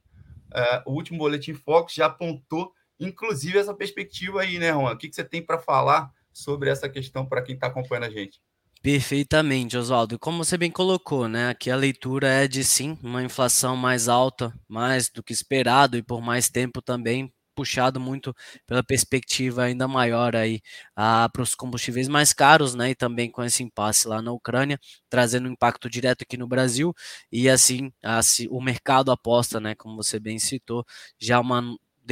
ah, 0.52 0.82
o 0.86 0.92
último 0.92 1.18
boletim 1.18 1.52
Focus 1.54 1.94
já 1.94 2.06
apontou, 2.06 2.72
inclusive, 2.98 3.58
essa 3.58 3.74
perspectiva 3.74 4.40
aí, 4.40 4.58
né, 4.58 4.72
Juan? 4.72 4.92
O 4.92 4.96
que, 4.96 5.08
que 5.08 5.14
você 5.14 5.22
tem 5.22 5.44
para 5.44 5.58
falar 5.58 6.10
sobre 6.32 6.70
essa 6.70 6.88
questão 6.88 7.26
para 7.26 7.42
quem 7.42 7.54
está 7.54 7.66
acompanhando 7.66 8.06
a 8.06 8.10
gente? 8.10 8.40
Perfeitamente, 8.82 9.76
Oswaldo. 9.76 10.18
Como 10.18 10.42
você 10.42 10.56
bem 10.56 10.70
colocou, 10.70 11.28
né? 11.28 11.50
Aqui 11.50 11.70
a 11.70 11.76
leitura 11.76 12.26
é 12.26 12.48
de 12.48 12.64
sim, 12.64 12.96
uma 13.02 13.22
inflação 13.22 13.76
mais 13.76 14.08
alta, 14.08 14.54
mais 14.66 15.10
do 15.10 15.22
que 15.22 15.34
esperado 15.34 15.98
e 15.98 16.02
por 16.02 16.22
mais 16.22 16.48
tempo 16.48 16.80
também, 16.80 17.30
puxado 17.60 18.00
muito 18.00 18.34
pela 18.66 18.82
perspectiva 18.82 19.64
ainda 19.64 19.86
maior 19.88 20.34
aí 20.36 20.60
para 20.94 21.42
os 21.42 21.54
combustíveis 21.54 22.08
mais 22.08 22.32
caros, 22.32 22.74
né? 22.74 22.90
E 22.90 22.94
também 22.94 23.30
com 23.30 23.42
esse 23.44 23.62
impasse 23.62 24.08
lá 24.08 24.22
na 24.22 24.32
Ucrânia, 24.32 24.78
trazendo 25.08 25.48
um 25.48 25.52
impacto 25.52 25.88
direto 25.90 26.22
aqui 26.22 26.36
no 26.36 26.46
Brasil 26.48 26.94
e 27.30 27.48
assim, 27.48 27.92
assim 28.02 28.46
o 28.50 28.60
mercado 28.60 29.10
aposta, 29.12 29.60
né? 29.60 29.74
Como 29.74 29.96
você 29.96 30.18
bem 30.20 30.38
citou, 30.38 30.84
já 31.18 31.40
uma 31.40 31.62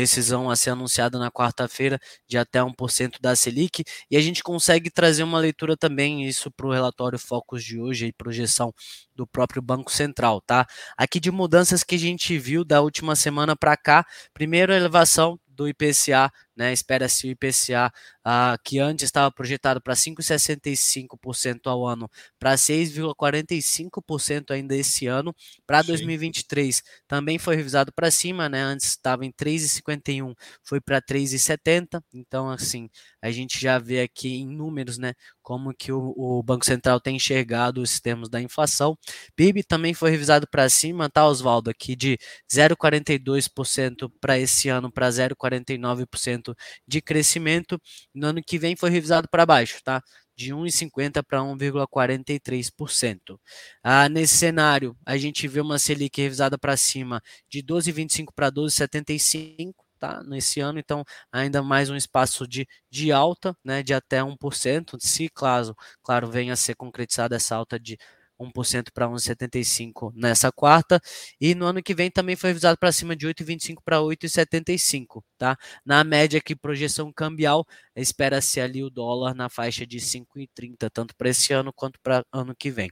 decisão 0.02 0.48
a 0.48 0.54
ser 0.54 0.70
anunciada 0.70 1.18
na 1.18 1.30
quarta-feira 1.30 1.98
de 2.26 2.38
até 2.38 2.62
1% 2.62 3.18
da 3.20 3.34
Selic, 3.34 3.82
e 4.08 4.16
a 4.16 4.20
gente 4.20 4.42
consegue 4.44 4.90
trazer 4.90 5.24
uma 5.24 5.40
leitura 5.40 5.76
também, 5.76 6.24
isso 6.24 6.50
para 6.52 6.66
o 6.66 6.72
relatório 6.72 7.18
Focus 7.18 7.64
de 7.64 7.80
hoje 7.80 8.06
e 8.06 8.12
projeção 8.12 8.72
do 9.14 9.26
próprio 9.26 9.60
Banco 9.60 9.90
Central, 9.90 10.40
tá? 10.40 10.66
Aqui 10.96 11.18
de 11.18 11.32
mudanças 11.32 11.82
que 11.82 11.96
a 11.96 11.98
gente 11.98 12.38
viu 12.38 12.64
da 12.64 12.80
última 12.80 13.16
semana 13.16 13.56
para 13.56 13.76
cá, 13.76 14.04
primeiro 14.32 14.72
a 14.72 14.76
elevação 14.76 15.38
do 15.48 15.68
IPCA, 15.68 16.30
né? 16.58 16.72
Espera-se 16.72 17.28
o 17.28 17.30
IPCA 17.30 17.92
uh, 18.26 18.58
que 18.64 18.80
antes 18.80 19.04
estava 19.04 19.30
projetado 19.30 19.80
para 19.80 19.94
5,65% 19.94 21.60
ao 21.66 21.86
ano, 21.86 22.10
para 22.38 22.54
6,45% 22.56 24.50
ainda 24.50 24.74
esse 24.74 25.06
ano. 25.06 25.32
Para 25.64 25.82
2023 25.82 26.82
também 27.06 27.38
foi 27.38 27.54
revisado 27.54 27.92
para 27.92 28.10
cima, 28.10 28.48
né? 28.48 28.60
Antes 28.60 28.88
estava 28.88 29.24
em 29.24 29.30
3,51, 29.32 30.34
foi 30.64 30.80
para 30.80 31.00
3,70. 31.00 32.02
Então, 32.12 32.50
assim, 32.50 32.90
a 33.22 33.30
gente 33.30 33.60
já 33.60 33.78
vê 33.78 34.00
aqui 34.00 34.34
em 34.36 34.48
números, 34.48 34.98
né? 34.98 35.14
Como 35.40 35.72
que 35.72 35.92
o, 35.92 36.12
o 36.16 36.42
Banco 36.42 36.64
Central 36.64 37.00
tem 37.00 37.16
enxergado 37.16 37.80
os 37.80 38.00
termos 38.00 38.28
da 38.28 38.40
inflação. 38.42 38.98
PIB 39.36 39.62
também 39.62 39.94
foi 39.94 40.10
revisado 40.10 40.46
para 40.50 40.68
cima, 40.68 41.08
tá, 41.08 41.24
Oswaldo? 41.26 41.70
Aqui 41.70 41.94
de 41.94 42.18
0,42% 42.52 44.10
para 44.20 44.38
esse 44.38 44.68
ano 44.68 44.90
para 44.90 45.08
0,49% 45.08 46.47
de 46.86 47.00
crescimento. 47.00 47.80
No 48.14 48.28
ano 48.28 48.42
que 48.42 48.58
vem 48.58 48.76
foi 48.76 48.90
revisado 48.90 49.28
para 49.28 49.46
baixo, 49.46 49.80
tá? 49.82 50.02
De 50.36 50.52
1,50 50.54 51.22
para 51.22 51.42
1,43%. 51.42 53.40
Ah, 53.82 54.08
nesse 54.08 54.36
cenário, 54.36 54.96
a 55.04 55.16
gente 55.16 55.48
vê 55.48 55.60
uma 55.60 55.78
Selic 55.78 56.20
revisada 56.20 56.56
para 56.58 56.76
cima 56.76 57.20
de 57.48 57.62
12,25 57.62 58.32
para 58.34 58.50
12,75 58.50 59.74
tá, 59.98 60.22
nesse 60.22 60.60
ano, 60.60 60.78
então 60.78 61.04
ainda 61.32 61.62
mais 61.62 61.90
um 61.90 61.96
espaço 61.96 62.46
de, 62.46 62.66
de 62.90 63.12
alta, 63.12 63.56
né, 63.64 63.82
de 63.82 63.92
até 63.92 64.22
1%, 64.22 64.96
se 65.00 65.28
claro, 65.28 65.74
claro, 66.02 66.30
venha 66.30 66.52
a 66.52 66.56
ser 66.56 66.74
concretizada 66.76 67.36
essa 67.36 67.56
alta 67.56 67.78
de 67.78 67.98
1% 68.38 68.92
para 68.92 69.08
1,75 69.08 70.12
nessa 70.14 70.52
quarta. 70.52 71.00
E 71.40 71.54
no 71.54 71.66
ano 71.66 71.82
que 71.82 71.94
vem 71.94 72.10
também 72.10 72.36
foi 72.36 72.50
revisado 72.50 72.78
para 72.78 72.92
cima 72.92 73.16
de 73.16 73.26
8,25 73.26 73.82
para 73.84 73.98
8,75, 73.98 75.22
tá? 75.36 75.56
Na 75.84 76.04
média 76.04 76.38
aqui, 76.38 76.54
projeção 76.54 77.12
cambial, 77.12 77.66
espera-se 77.96 78.60
ali 78.60 78.82
o 78.82 78.90
dólar 78.90 79.34
na 79.34 79.48
faixa 79.48 79.86
de 79.86 79.98
5,30, 79.98 80.90
tanto 80.90 81.14
para 81.16 81.28
esse 81.28 81.52
ano 81.52 81.72
quanto 81.72 81.98
para 82.00 82.24
ano 82.32 82.54
que 82.56 82.70
vem. 82.70 82.90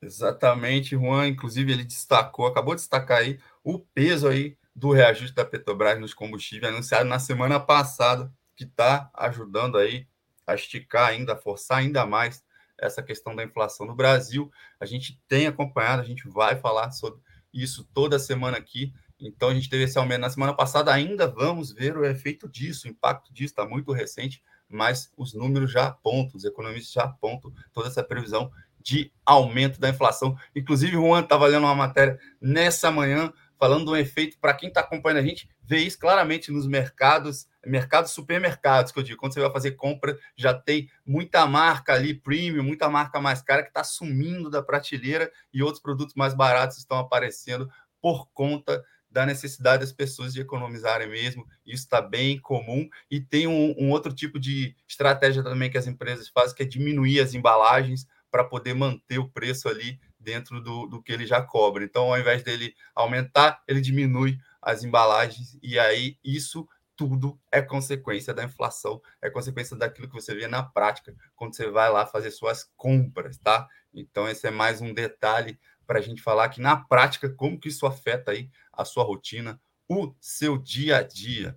Exatamente, 0.00 0.96
Juan. 0.96 1.28
Inclusive, 1.28 1.72
ele 1.72 1.84
destacou, 1.84 2.46
acabou 2.46 2.74
de 2.74 2.80
destacar 2.82 3.18
aí 3.18 3.38
o 3.62 3.78
peso 3.78 4.28
aí 4.28 4.56
do 4.74 4.92
reajuste 4.92 5.34
da 5.34 5.44
Petrobras 5.44 5.98
nos 6.00 6.12
combustíveis, 6.12 6.72
anunciado 6.72 7.08
na 7.08 7.18
semana 7.18 7.60
passada, 7.60 8.32
que 8.56 8.64
está 8.64 9.10
ajudando 9.14 9.78
aí 9.78 10.06
a 10.46 10.54
esticar 10.54 11.08
ainda, 11.08 11.34
a 11.34 11.36
forçar 11.36 11.78
ainda 11.78 12.04
mais 12.04 12.44
essa 12.78 13.02
questão 13.02 13.34
da 13.34 13.44
inflação 13.44 13.86
no 13.86 13.94
Brasil. 13.94 14.50
A 14.78 14.86
gente 14.86 15.20
tem 15.28 15.46
acompanhado, 15.46 16.02
a 16.02 16.04
gente 16.04 16.28
vai 16.28 16.56
falar 16.56 16.90
sobre 16.90 17.20
isso 17.52 17.88
toda 17.94 18.18
semana 18.18 18.56
aqui. 18.56 18.92
Então, 19.18 19.48
a 19.48 19.54
gente 19.54 19.70
teve 19.70 19.84
esse 19.84 19.96
aumento 19.96 20.20
na 20.20 20.30
semana 20.30 20.52
passada, 20.52 20.92
ainda 20.92 21.26
vamos 21.26 21.72
ver 21.72 21.96
o 21.96 22.04
efeito 22.04 22.48
disso, 22.48 22.86
o 22.86 22.90
impacto 22.90 23.32
disso 23.32 23.52
está 23.52 23.64
muito 23.64 23.92
recente, 23.92 24.42
mas 24.68 25.10
os 25.16 25.32
números 25.32 25.70
já 25.70 25.86
apontam, 25.86 26.36
os 26.36 26.44
economistas 26.44 26.92
já 26.92 27.04
apontam 27.04 27.52
toda 27.72 27.88
essa 27.88 28.02
previsão 28.02 28.50
de 28.80 29.10
aumento 29.24 29.80
da 29.80 29.88
inflação. 29.88 30.36
Inclusive, 30.54 30.96
o 30.96 31.06
Juan 31.06 31.20
estava 31.20 31.46
lendo 31.46 31.64
uma 31.64 31.74
matéria 31.74 32.18
nessa 32.40 32.90
manhã 32.90 33.32
falando 33.58 33.86
do 33.86 33.96
efeito, 33.96 34.38
para 34.38 34.52
quem 34.52 34.68
está 34.68 34.80
acompanhando 34.80 35.18
a 35.18 35.26
gente, 35.26 35.48
vê 35.62 35.78
isso 35.78 35.98
claramente 35.98 36.50
nos 36.50 36.66
mercados, 36.66 37.46
mercados 37.66 38.12
supermercados, 38.12 38.92
que 38.92 38.98
eu 38.98 39.02
digo, 39.02 39.18
quando 39.18 39.34
você 39.34 39.40
vai 39.40 39.50
fazer 39.50 39.72
compra, 39.72 40.18
já 40.36 40.54
tem 40.54 40.90
muita 41.04 41.46
marca 41.46 41.92
ali, 41.92 42.14
premium, 42.14 42.62
muita 42.62 42.88
marca 42.88 43.20
mais 43.20 43.42
cara 43.42 43.62
que 43.62 43.68
está 43.68 43.84
sumindo 43.84 44.50
da 44.50 44.62
prateleira 44.62 45.30
e 45.52 45.62
outros 45.62 45.82
produtos 45.82 46.14
mais 46.14 46.34
baratos 46.34 46.78
estão 46.78 46.98
aparecendo 46.98 47.68
por 48.00 48.28
conta 48.32 48.84
da 49.10 49.24
necessidade 49.24 49.80
das 49.80 49.92
pessoas 49.92 50.34
de 50.34 50.40
economizarem 50.40 51.08
mesmo. 51.08 51.46
Isso 51.64 51.84
está 51.84 52.02
bem 52.02 52.38
comum. 52.40 52.88
E 53.08 53.20
tem 53.20 53.46
um, 53.46 53.72
um, 53.78 53.90
outro 53.90 54.12
tipo 54.12 54.40
de 54.40 54.74
estratégia 54.88 55.42
também 55.42 55.70
que 55.70 55.78
as 55.78 55.86
empresas 55.86 56.28
fazem, 56.28 56.56
que 56.56 56.64
é 56.64 56.66
diminuir 56.66 57.20
as 57.20 57.32
embalagens 57.32 58.08
para 58.28 58.42
poder 58.42 58.74
manter 58.74 59.18
o 59.18 59.28
preço 59.28 59.68
ali 59.68 60.00
dentro 60.18 60.60
do, 60.60 60.86
do 60.86 61.00
que 61.00 61.12
ele 61.12 61.26
já 61.26 61.40
cobra. 61.40 61.84
Então, 61.84 62.12
ao 62.12 62.18
invés 62.18 62.42
dele 62.42 62.74
aumentar, 62.92 63.62
ele 63.68 63.80
diminui 63.80 64.36
as 64.60 64.82
embalagens, 64.82 65.58
e 65.62 65.78
aí 65.78 66.16
isso 66.24 66.66
tudo 66.96 67.40
é 67.50 67.60
consequência 67.60 68.32
da 68.32 68.44
inflação, 68.44 69.00
é 69.20 69.30
consequência 69.30 69.76
daquilo 69.76 70.08
que 70.08 70.14
você 70.14 70.34
vê 70.34 70.46
na 70.46 70.62
prática 70.62 71.14
quando 71.34 71.54
você 71.54 71.68
vai 71.70 71.90
lá 71.90 72.06
fazer 72.06 72.30
suas 72.30 72.70
compras, 72.76 73.38
tá? 73.38 73.68
Então, 73.92 74.28
esse 74.28 74.46
é 74.46 74.50
mais 74.50 74.80
um 74.80 74.92
detalhe 74.92 75.58
para 75.86 75.98
a 75.98 76.02
gente 76.02 76.22
falar 76.22 76.48
que 76.48 76.60
na 76.60 76.76
prática, 76.76 77.28
como 77.28 77.58
que 77.58 77.68
isso 77.68 77.86
afeta 77.86 78.30
aí 78.30 78.50
a 78.72 78.84
sua 78.84 79.04
rotina, 79.04 79.60
o 79.88 80.14
seu 80.20 80.56
dia 80.56 80.98
a 80.98 81.02
dia. 81.02 81.56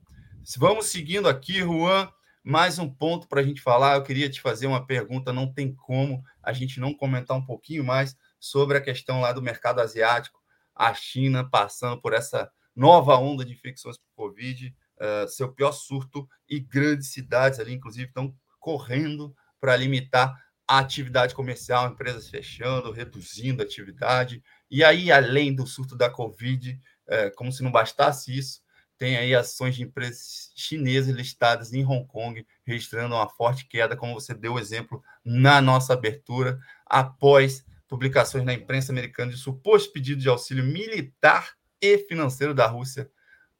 Vamos 0.57 0.87
seguindo 0.87 1.27
aqui, 1.27 1.59
Juan, 1.59 2.09
mais 2.43 2.79
um 2.79 2.89
ponto 2.89 3.27
para 3.27 3.41
a 3.41 3.43
gente 3.43 3.61
falar. 3.61 3.95
Eu 3.95 4.03
queria 4.03 4.29
te 4.29 4.41
fazer 4.41 4.67
uma 4.67 4.85
pergunta, 4.85 5.33
não 5.33 5.51
tem 5.51 5.73
como 5.73 6.23
a 6.41 6.53
gente 6.53 6.79
não 6.79 6.93
comentar 6.93 7.37
um 7.37 7.45
pouquinho 7.45 7.83
mais 7.83 8.15
sobre 8.39 8.77
a 8.77 8.81
questão 8.81 9.21
lá 9.21 9.31
do 9.31 9.41
mercado 9.41 9.81
asiático, 9.81 10.41
a 10.75 10.93
China 10.93 11.49
passando 11.49 11.99
por 12.01 12.13
essa 12.13 12.51
nova 12.75 13.17
onda 13.17 13.43
de 13.43 13.53
infecções 13.53 13.97
por 13.97 14.07
Covid, 14.15 14.75
uh, 14.99 15.27
seu 15.27 15.51
pior 15.51 15.71
surto, 15.71 16.27
e 16.49 16.59
grandes 16.59 17.11
cidades 17.11 17.59
ali, 17.59 17.73
inclusive, 17.73 18.07
estão 18.07 18.33
correndo 18.59 19.35
para 19.59 19.75
limitar 19.75 20.35
a 20.67 20.79
atividade 20.79 21.33
comercial, 21.33 21.87
empresas 21.87 22.29
fechando, 22.29 22.91
reduzindo 22.91 23.61
a 23.61 23.65
atividade. 23.65 24.43
E 24.69 24.83
aí, 24.83 25.11
além 25.11 25.55
do 25.55 25.65
surto 25.65 25.95
da 25.95 26.09
Covid, 26.09 26.79
uh, 27.07 27.35
como 27.35 27.51
se 27.51 27.63
não 27.63 27.71
bastasse 27.71 28.37
isso, 28.37 28.61
tem 28.97 29.15
aí 29.15 29.35
ações 29.35 29.75
de 29.75 29.83
empresas 29.83 30.51
chinesas 30.55 31.15
listadas 31.15 31.71
em 31.71 31.85
Hong 31.85 32.05
Kong, 32.07 32.45
registrando 32.65 33.15
uma 33.15 33.29
forte 33.29 33.67
queda, 33.67 33.95
como 33.95 34.13
você 34.13 34.33
deu 34.33 34.53
o 34.53 34.59
exemplo 34.59 35.01
na 35.23 35.61
nossa 35.61 35.93
abertura, 35.93 36.59
após 36.85 37.63
publicações 37.87 38.43
na 38.43 38.53
imprensa 38.53 38.91
americana 38.91 39.31
de 39.31 39.37
suposto 39.37 39.93
pedido 39.93 40.21
de 40.21 40.27
auxílio 40.27 40.63
militar 40.63 41.55
e 41.81 41.97
financeiro 41.99 42.53
da 42.53 42.65
Rússia 42.65 43.09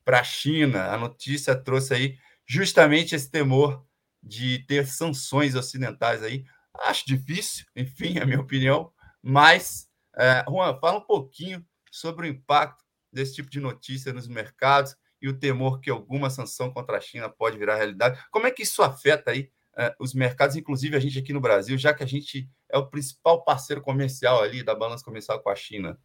para 0.08 0.22
a 0.22 0.24
China. 0.24 0.86
A 0.86 0.98
notícia 0.98 1.54
trouxe 1.54 1.94
aí 1.94 2.18
justamente 2.46 3.14
esse 3.14 3.30
temor 3.30 3.86
de 4.24 4.60
ter 4.66 4.88
sanções 4.88 5.54
ocidentais 5.54 6.24
aí. 6.24 6.46
Acho 6.80 7.06
difícil, 7.06 7.66
enfim, 7.76 8.18
é 8.18 8.22
a 8.22 8.26
minha 8.26 8.40
opinião, 8.40 8.90
mas, 9.22 9.90
é, 10.16 10.46
Juan, 10.48 10.80
fala 10.80 11.00
um 11.00 11.06
pouquinho 11.06 11.62
sobre 11.92 12.26
o 12.26 12.30
impacto 12.30 12.86
desse 13.12 13.36
tipo 13.36 13.50
de 13.50 13.60
notícia 13.60 14.14
nos 14.14 14.30
mercados 14.30 14.96
e 15.22 15.28
o 15.28 15.38
temor 15.38 15.82
que 15.82 15.90
alguma 15.90 16.30
sanção 16.30 16.72
contra 16.72 16.98
a 16.98 17.02
China 17.02 17.28
pode 17.28 17.58
virar 17.58 17.76
realidade. 17.76 18.18
Como 18.32 18.48
é 18.48 18.52
que 18.52 18.64
isso 18.64 18.82
afeta 18.82 19.32
aí 19.32 19.52
uh, 19.78 19.94
os 20.00 20.14
mercados, 20.14 20.56
inclusive 20.56 20.96
a 20.96 21.02
gente 21.02 21.20
aqui 21.20 21.34
no 21.34 21.42
Brasil, 21.42 21.78
já 21.78 21.94
que 21.94 22.04
a 22.04 22.08
gente 22.08 22.50
é 22.70 22.78
o 22.78 22.88
principal 22.88 23.44
parceiro 23.44 23.82
comercial 23.82 24.42
ali 24.42 24.64
da 24.64 24.74
balança 24.74 25.04
comercial 25.04 25.42
com 25.42 25.50
a 25.50 25.56
China? 25.56 26.00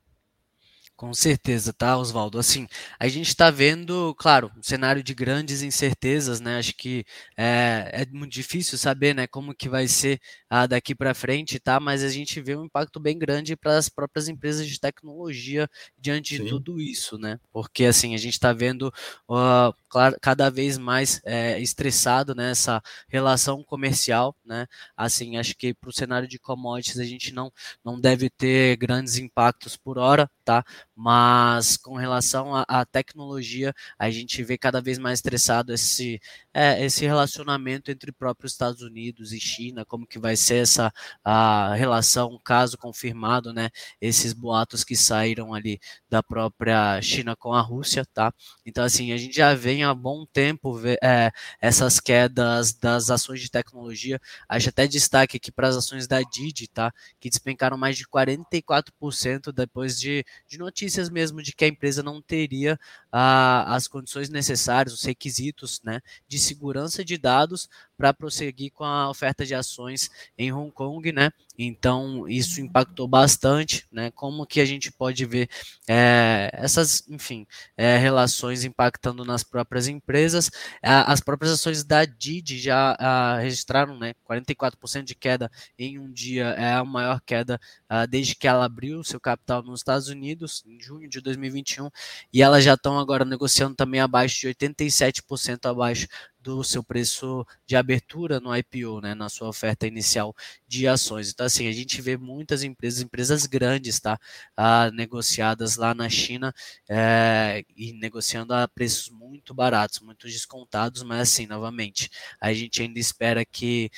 Com 0.96 1.12
certeza, 1.12 1.72
tá, 1.72 1.96
Oswaldo? 1.98 2.38
Assim, 2.38 2.68
a 2.98 3.08
gente 3.08 3.26
está 3.26 3.50
vendo, 3.50 4.14
claro, 4.16 4.52
um 4.56 4.62
cenário 4.62 5.02
de 5.02 5.12
grandes 5.14 5.60
incertezas, 5.60 6.38
né? 6.40 6.58
Acho 6.58 6.74
que 6.76 7.04
é, 7.36 7.90
é 7.92 8.06
muito 8.12 8.32
difícil 8.32 8.78
saber, 8.78 9.12
né, 9.12 9.26
como 9.26 9.54
que 9.54 9.68
vai 9.68 9.88
ser 9.88 10.20
ah, 10.48 10.66
daqui 10.66 10.94
para 10.94 11.12
frente, 11.12 11.58
tá? 11.58 11.80
Mas 11.80 12.04
a 12.04 12.08
gente 12.08 12.40
vê 12.40 12.54
um 12.54 12.66
impacto 12.66 13.00
bem 13.00 13.18
grande 13.18 13.56
para 13.56 13.76
as 13.76 13.88
próprias 13.88 14.28
empresas 14.28 14.68
de 14.68 14.78
tecnologia 14.78 15.68
diante 15.98 16.36
Sim. 16.36 16.44
de 16.44 16.50
tudo 16.50 16.80
isso, 16.80 17.18
né? 17.18 17.40
Porque 17.50 17.86
assim 17.86 18.14
a 18.14 18.18
gente 18.18 18.34
está 18.34 18.52
vendo 18.52 18.92
uh, 19.28 19.74
cada 20.20 20.50
vez 20.50 20.78
mais 20.78 21.20
é, 21.24 21.58
estressado 21.58 22.34
nessa 22.34 22.74
né, 22.74 22.80
relação 23.08 23.64
comercial, 23.64 24.36
né? 24.44 24.66
Assim, 24.96 25.36
acho 25.36 25.56
que 25.56 25.74
para 25.74 25.90
o 25.90 25.92
cenário 25.92 26.28
de 26.28 26.38
commodities 26.38 27.00
a 27.00 27.04
gente 27.04 27.32
não 27.32 27.52
não 27.84 28.00
deve 28.00 28.30
ter 28.30 28.76
grandes 28.76 29.16
impactos 29.16 29.76
por 29.76 29.98
hora, 29.98 30.30
tá? 30.44 30.64
Mas 31.04 31.76
com 31.76 31.96
relação 31.96 32.52
à 32.68 32.84
tecnologia, 32.86 33.74
a 33.98 34.08
gente 34.08 34.40
vê 34.44 34.56
cada 34.56 34.80
vez 34.80 34.98
mais 34.98 35.18
estressado 35.18 35.72
esse, 35.72 36.20
é, 36.54 36.84
esse 36.84 37.04
relacionamento 37.04 37.90
entre 37.90 38.12
próprios 38.12 38.52
Estados 38.52 38.82
Unidos 38.82 39.32
e 39.32 39.40
China, 39.40 39.84
como 39.84 40.06
que 40.06 40.20
vai 40.20 40.36
ser 40.36 40.62
essa 40.62 40.92
a 41.24 41.74
relação, 41.74 42.38
caso 42.44 42.78
confirmado, 42.78 43.52
né? 43.52 43.68
Esses 44.00 44.32
boatos 44.32 44.84
que 44.84 44.94
saíram 44.94 45.52
ali 45.52 45.80
da 46.08 46.22
própria 46.22 47.02
China 47.02 47.34
com 47.34 47.52
a 47.52 47.60
Rússia, 47.60 48.06
tá? 48.14 48.32
Então, 48.64 48.84
assim, 48.84 49.10
a 49.10 49.16
gente 49.16 49.34
já 49.34 49.54
vem 49.54 49.82
há 49.82 49.92
bom 49.92 50.24
tempo 50.32 50.78
é, 51.02 51.32
essas 51.60 51.98
quedas 51.98 52.74
das 52.74 53.10
ações 53.10 53.40
de 53.40 53.50
tecnologia. 53.50 54.20
Acho 54.48 54.68
até 54.68 54.86
destaque 54.86 55.36
aqui 55.36 55.50
para 55.50 55.66
as 55.66 55.76
ações 55.76 56.06
da 56.06 56.22
Didi, 56.22 56.68
tá? 56.68 56.92
Que 57.18 57.28
despencaram 57.28 57.76
mais 57.76 57.96
de 57.96 58.06
44% 58.06 59.52
depois 59.52 59.98
de, 59.98 60.24
de 60.46 60.58
notícias 60.58 60.91
mesmo 61.10 61.42
de 61.42 61.52
que 61.52 61.64
a 61.64 61.68
empresa 61.68 62.02
não 62.02 62.20
teria 62.22 62.78
ah, 63.10 63.74
as 63.74 63.86
condições 63.88 64.28
necessárias, 64.28 64.94
os 64.94 65.02
requisitos, 65.04 65.80
né? 65.82 66.00
De 66.28 66.38
segurança 66.38 67.04
de 67.04 67.16
dados 67.18 67.68
para 67.96 68.12
prosseguir 68.14 68.72
com 68.72 68.84
a 68.84 69.08
oferta 69.10 69.44
de 69.44 69.54
ações 69.54 70.10
em 70.36 70.52
Hong 70.52 70.70
Kong, 70.72 71.12
né? 71.12 71.30
Então, 71.58 72.26
isso 72.28 72.60
impactou 72.60 73.06
bastante, 73.06 73.86
né? 73.92 74.10
Como 74.12 74.46
que 74.46 74.60
a 74.60 74.64
gente 74.64 74.90
pode 74.90 75.24
ver 75.26 75.48
é, 75.88 76.50
essas, 76.54 77.06
enfim, 77.08 77.46
é, 77.76 77.96
relações 77.98 78.64
impactando 78.64 79.24
nas 79.24 79.44
próprias 79.44 79.86
empresas. 79.86 80.50
as 80.82 81.20
próprias 81.20 81.52
ações 81.52 81.84
da 81.84 82.04
Didi 82.04 82.58
já 82.58 82.96
a, 82.98 83.38
registraram 83.38 83.98
né, 83.98 84.14
44% 84.28 85.04
de 85.04 85.14
queda 85.14 85.50
em 85.78 85.98
um 85.98 86.10
dia, 86.10 86.44
é 86.58 86.72
a 86.74 86.84
maior 86.84 87.20
queda 87.20 87.60
a, 87.88 88.06
desde 88.06 88.34
que 88.34 88.48
ela 88.48 88.64
abriu 88.64 89.04
seu 89.04 89.20
capital 89.20 89.62
nos 89.62 89.80
Estados 89.80 90.08
Unidos, 90.08 90.62
em 90.66 90.80
junho 90.80 91.08
de 91.08 91.20
2021, 91.20 91.90
e 92.32 92.42
elas 92.42 92.64
já 92.64 92.74
estão 92.74 92.98
agora 92.98 93.24
negociando 93.24 93.74
também 93.74 94.00
abaixo 94.00 94.40
de 94.40 94.48
87% 94.48 95.70
abaixo 95.70 96.06
do 96.42 96.64
seu 96.64 96.82
preço 96.82 97.46
de 97.66 97.76
abertura 97.76 98.40
no 98.40 98.54
IPO, 98.54 99.00
né, 99.00 99.14
na 99.14 99.28
sua 99.28 99.48
oferta 99.48 99.86
inicial 99.86 100.34
de 100.66 100.88
ações. 100.88 101.30
Então, 101.30 101.46
assim, 101.46 101.68
a 101.68 101.72
gente 101.72 102.00
vê 102.02 102.16
muitas 102.16 102.62
empresas, 102.62 103.00
empresas 103.00 103.46
grandes, 103.46 104.00
tá, 104.00 104.18
ah, 104.56 104.90
negociadas 104.92 105.76
lá 105.76 105.94
na 105.94 106.08
China 106.08 106.52
é, 106.88 107.64
e 107.76 107.92
negociando 107.92 108.54
a 108.54 108.66
preços 108.68 109.08
muito 109.08 109.54
baratos, 109.54 110.00
muito 110.00 110.26
descontados, 110.26 111.02
mas 111.02 111.20
assim, 111.20 111.46
novamente, 111.46 112.10
a 112.40 112.52
gente 112.52 112.82
ainda 112.82 112.98
espera 112.98 113.44
que 113.44 113.90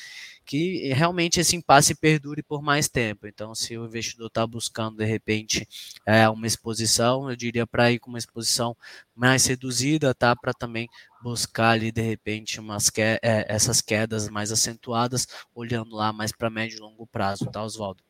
que 0.45 0.93
realmente 0.93 1.41
esse 1.41 1.57
impasse 1.57 1.95
perdure 1.95 2.43
por 2.43 2.63
mais 2.63 2.89
tempo. 2.89 3.27
Então, 3.27 3.55
se 3.55 3.77
o 3.77 3.85
investidor 3.85 4.29
está 4.29 4.47
buscando 4.47 4.99
de 4.99 5.05
repente 5.05 5.67
é, 6.07 6.29
uma 6.29 6.47
exposição, 6.47 7.31
eu 7.31 7.37
diria 7.37 7.67
para 7.67 7.91
ir 7.91 7.99
com 7.99 8.11
uma 8.11 8.19
exposição 8.19 8.77
mais 9.15 9.47
reduzida, 9.47 10.15
tá? 10.15 10.37
Para 10.37 10.53
também 10.53 10.89
buscar 11.23 11.71
ali 11.71 11.91
de 11.91 12.03
repente 12.03 12.61
umas 12.61 12.91
que, 12.91 13.01
é, 13.01 13.21
essas 13.23 13.81
quedas 13.81 14.29
mais 14.29 14.53
acentuadas, 14.53 15.27
olhando 15.55 15.97
lá 15.97 16.13
mais 16.13 16.33
para 16.33 16.51
médio 16.51 16.77
e 16.77 16.81
longo 16.81 17.07
prazo, 17.07 17.47
tá, 17.47 17.63
Oswaldo? 17.63 18.03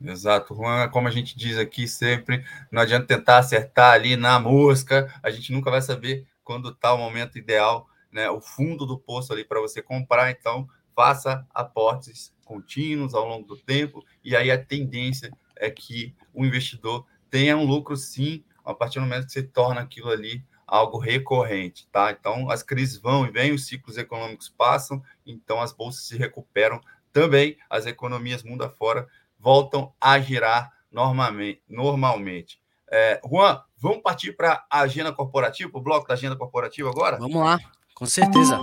Exato, 0.00 0.54
Juan, 0.54 0.88
como 0.90 1.08
a 1.08 1.10
gente 1.10 1.36
diz 1.38 1.56
aqui 1.56 1.88
sempre, 1.88 2.44
não 2.70 2.82
adianta 2.82 3.06
tentar 3.06 3.38
acertar 3.38 3.94
ali 3.94 4.14
na 4.14 4.38
mosca, 4.38 5.10
a 5.22 5.30
gente 5.30 5.52
nunca 5.52 5.70
vai 5.70 5.80
saber 5.80 6.26
quando 6.44 6.68
está 6.68 6.92
o 6.92 6.98
momento 6.98 7.38
ideal, 7.38 7.88
né? 8.12 8.28
O 8.28 8.40
fundo 8.40 8.84
do 8.84 8.98
poço 8.98 9.32
ali 9.32 9.42
para 9.44 9.60
você 9.60 9.80
comprar, 9.80 10.30
então 10.30 10.68
faça 10.96 11.46
aportes 11.54 12.34
contínuos 12.44 13.14
ao 13.14 13.28
longo 13.28 13.46
do 13.46 13.56
tempo, 13.56 14.02
e 14.24 14.34
aí 14.34 14.50
a 14.50 14.62
tendência 14.62 15.30
é 15.54 15.70
que 15.70 16.14
o 16.32 16.44
investidor 16.44 17.06
tenha 17.28 17.56
um 17.56 17.66
lucro 17.66 17.96
sim, 17.96 18.42
a 18.64 18.72
partir 18.72 18.98
do 18.98 19.02
momento 19.02 19.26
que 19.26 19.32
você 19.32 19.42
torna 19.42 19.82
aquilo 19.82 20.08
ali 20.08 20.42
algo 20.66 20.98
recorrente, 20.98 21.86
tá? 21.92 22.10
Então 22.10 22.50
as 22.50 22.62
crises 22.62 22.96
vão 22.96 23.26
e 23.26 23.30
vêm, 23.30 23.52
os 23.52 23.66
ciclos 23.66 23.98
econômicos 23.98 24.48
passam, 24.48 25.02
então 25.24 25.60
as 25.60 25.72
bolsas 25.72 26.06
se 26.06 26.16
recuperam 26.16 26.80
também, 27.12 27.56
as 27.68 27.86
economias 27.86 28.42
mundo 28.42 28.64
afora 28.64 29.06
voltam 29.38 29.92
a 30.00 30.18
girar 30.18 30.72
normalmente. 30.90 31.62
normalmente. 31.68 32.60
É, 32.90 33.20
Juan, 33.28 33.60
vamos 33.76 34.02
partir 34.02 34.32
para 34.32 34.64
a 34.70 34.80
agenda 34.80 35.12
corporativa, 35.12 35.70
o 35.72 35.80
bloco 35.80 36.08
da 36.08 36.14
agenda 36.14 36.36
corporativa 36.36 36.88
agora? 36.88 37.18
Vamos 37.18 37.36
lá, 37.36 37.58
com 37.94 38.06
certeza. 38.06 38.58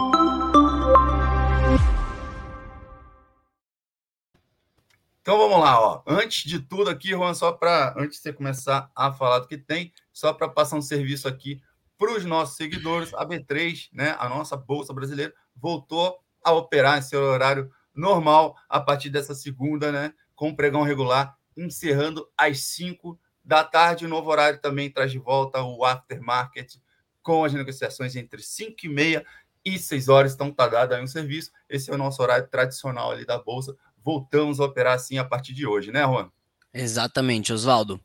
Então 5.23 5.37
vamos 5.37 5.57
lá, 5.57 5.79
ó. 5.79 6.03
Antes 6.05 6.43
de 6.43 6.59
tudo 6.59 6.89
aqui, 6.89 7.11
Juan, 7.11 7.33
só 7.33 7.53
para 7.53 7.93
antes 7.97 8.17
de 8.17 8.23
você 8.23 8.33
começar 8.33 8.91
a 8.93 9.09
falar 9.13 9.39
do 9.39 9.47
que 9.47 9.57
tem, 9.57 9.93
só 10.11 10.33
para 10.33 10.49
passar 10.49 10.75
um 10.75 10.81
serviço 10.81 11.29
aqui 11.29 11.61
para 11.97 12.11
os 12.11 12.25
nossos 12.25 12.57
seguidores, 12.57 13.13
a 13.13 13.25
B3, 13.25 13.87
né, 13.93 14.17
a 14.19 14.27
nossa 14.27 14.57
bolsa 14.57 14.91
brasileira 14.91 15.33
voltou 15.55 16.19
a 16.43 16.51
operar 16.51 16.97
em 16.97 17.01
seu 17.01 17.21
horário 17.21 17.71
normal 17.95 18.57
a 18.67 18.81
partir 18.81 19.09
dessa 19.09 19.33
segunda, 19.33 19.93
né, 19.93 20.13
com 20.35 20.53
pregão 20.53 20.83
regular 20.83 21.37
encerrando 21.55 22.29
às 22.37 22.59
5 22.59 23.17
da 23.45 23.63
tarde. 23.63 24.05
O 24.05 24.09
novo 24.09 24.29
horário 24.29 24.59
também 24.59 24.91
traz 24.91 25.09
de 25.09 25.19
volta 25.19 25.63
o 25.63 25.85
aftermarket 25.85 26.75
com 27.21 27.45
as 27.45 27.53
negociações 27.53 28.17
entre 28.17 28.41
5 28.41 28.75
e 28.83 28.89
meia 28.89 29.25
e 29.63 29.79
6 29.79 30.09
horas. 30.09 30.33
Então 30.33 30.51
tá 30.51 30.67
dado 30.67 30.93
aí 30.93 31.01
um 31.01 31.07
serviço. 31.07 31.49
Esse 31.69 31.89
é 31.89 31.93
o 31.93 31.97
nosso 31.97 32.21
horário 32.21 32.49
tradicional 32.49 33.11
ali 33.11 33.25
da 33.25 33.39
bolsa 33.39 33.73
voltamos 34.03 34.59
a 34.59 34.65
operar 34.65 34.95
assim 34.95 35.17
a 35.17 35.25
partir 35.25 35.53
de 35.53 35.65
hoje, 35.65 35.91
né, 35.91 36.03
Juan? 36.03 36.29
Exatamente, 36.73 37.53
Oswaldo. 37.53 37.99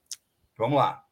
Vamos 0.56 0.78
lá. 0.78 1.02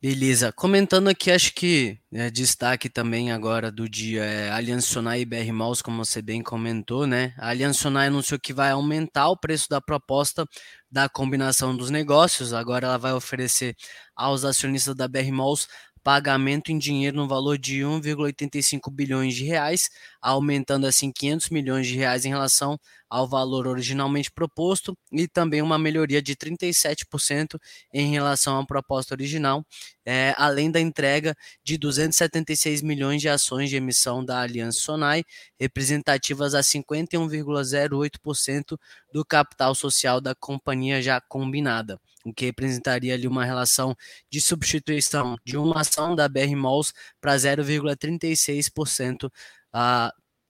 Beleza. 0.00 0.52
Comentando 0.52 1.08
aqui, 1.08 1.30
acho 1.30 1.54
que 1.54 1.98
é, 2.12 2.30
destaque 2.30 2.88
também 2.88 3.32
agora 3.32 3.72
do 3.72 3.88
dia 3.88 4.22
é 4.22 4.80
Sonai 4.80 5.22
e 5.22 5.24
BR 5.24 5.50
Malls, 5.52 5.82
como 5.82 6.04
você 6.04 6.20
bem 6.20 6.42
comentou, 6.42 7.06
né? 7.06 7.34
A 7.38 7.72
Sonai 7.72 8.08
anunciou 8.08 8.38
que 8.38 8.52
vai 8.52 8.70
aumentar 8.70 9.28
o 9.30 9.36
preço 9.36 9.68
da 9.70 9.80
proposta 9.80 10.46
da 10.90 11.08
combinação 11.08 11.74
dos 11.74 11.90
negócios. 11.90 12.52
Agora 12.52 12.86
ela 12.86 12.98
vai 12.98 13.14
oferecer 13.14 13.74
aos 14.14 14.44
acionistas 14.44 14.94
da 14.94 15.08
BR 15.08 15.32
Malls 15.32 15.66
pagamento 16.06 16.70
em 16.70 16.78
dinheiro 16.78 17.16
no 17.16 17.26
valor 17.26 17.58
de 17.58 17.80
1,85 17.80 18.92
bilhões 18.92 19.34
de 19.34 19.44
reais, 19.44 19.90
aumentando 20.22 20.86
assim 20.86 21.10
500 21.10 21.50
milhões 21.50 21.84
de 21.84 21.96
reais 21.96 22.24
em 22.24 22.28
relação 22.28 22.78
ao 23.08 23.26
valor 23.28 23.66
originalmente 23.66 24.30
proposto 24.30 24.96
e 25.12 25.28
também 25.28 25.62
uma 25.62 25.78
melhoria 25.78 26.20
de 26.22 26.34
37% 26.36 27.58
em 27.92 28.10
relação 28.10 28.58
à 28.58 28.66
proposta 28.66 29.14
original, 29.14 29.64
é, 30.04 30.34
além 30.36 30.70
da 30.70 30.80
entrega 30.80 31.34
de 31.62 31.78
276 31.78 32.82
milhões 32.82 33.20
de 33.20 33.28
ações 33.28 33.70
de 33.70 33.76
emissão 33.76 34.24
da 34.24 34.40
Aliança 34.40 34.80
Sonai, 34.80 35.22
representativas 35.58 36.54
a 36.54 36.60
51,08% 36.60 38.78
do 39.12 39.24
capital 39.24 39.74
social 39.74 40.20
da 40.20 40.34
companhia 40.34 41.02
já 41.02 41.20
combinada 41.20 42.00
o 42.26 42.34
que 42.34 42.46
representaria 42.46 43.14
ali 43.14 43.28
uma 43.28 43.44
relação 43.44 43.96
de 44.28 44.40
substituição 44.40 45.36
de 45.44 45.56
uma 45.56 45.82
ação 45.82 46.16
da 46.16 46.28
BR 46.28 46.56
Malls 46.56 46.92
para 47.20 47.36
0,36% 47.36 49.26
uh, 49.26 49.30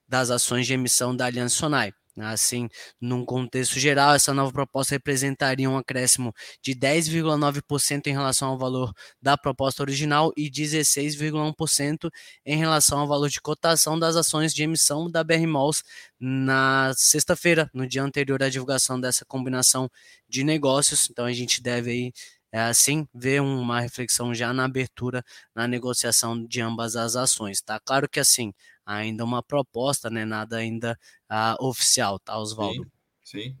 das 0.07 0.31
ações 0.31 0.65
de 0.65 0.73
emissão 0.73 1.15
da 1.15 1.27
Aliança 1.27 1.55
Sonai. 1.55 1.93
Assim, 2.19 2.67
num 2.99 3.23
contexto 3.23 3.79
geral, 3.79 4.15
essa 4.15 4.33
nova 4.33 4.51
proposta 4.51 4.95
representaria 4.95 5.69
um 5.69 5.77
acréscimo 5.77 6.33
de 6.63 6.73
10,9% 6.73 8.07
em 8.07 8.11
relação 8.11 8.49
ao 8.49 8.57
valor 8.57 8.91
da 9.21 9.37
proposta 9.37 9.83
original 9.83 10.31
e 10.35 10.49
16,1% 10.49 12.09
em 12.45 12.57
relação 12.57 12.99
ao 12.99 13.07
valor 13.07 13.29
de 13.29 13.39
cotação 13.39 13.99
das 13.99 14.15
ações 14.15 14.53
de 14.53 14.63
emissão 14.63 15.09
da 15.11 15.23
BR 15.23 15.45
Malls 15.47 15.83
na 16.19 16.91
sexta-feira, 16.95 17.69
no 17.73 17.87
dia 17.87 18.01
anterior 18.03 18.41
à 18.41 18.49
divulgação 18.49 18.99
dessa 18.99 19.23
combinação 19.25 19.89
de 20.27 20.43
negócios. 20.43 21.09
Então, 21.11 21.25
a 21.25 21.33
gente 21.33 21.61
deve 21.61 21.91
aí 21.91 22.11
é 22.51 22.61
assim 22.61 23.05
ver 23.13 23.41
uma 23.41 23.81
reflexão 23.81 24.33
já 24.33 24.53
na 24.53 24.63
abertura 24.65 25.23
na 25.53 25.67
negociação 25.67 26.45
de 26.45 26.61
ambas 26.61 26.95
as 26.95 27.15
ações, 27.15 27.61
tá? 27.61 27.79
Claro 27.79 28.07
que 28.09 28.19
assim, 28.21 28.53
ainda 28.87 29.25
uma 29.25 29.43
proposta, 29.43 30.09
né? 30.09 30.23
Nada 30.23 30.57
ainda 30.57 30.97
uh, 31.29 31.67
oficial, 31.67 32.17
tá, 32.17 32.37
Oswaldo? 32.37 32.83
Sim. 33.21 33.41
sim. 33.41 33.57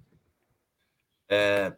É, 1.29 1.75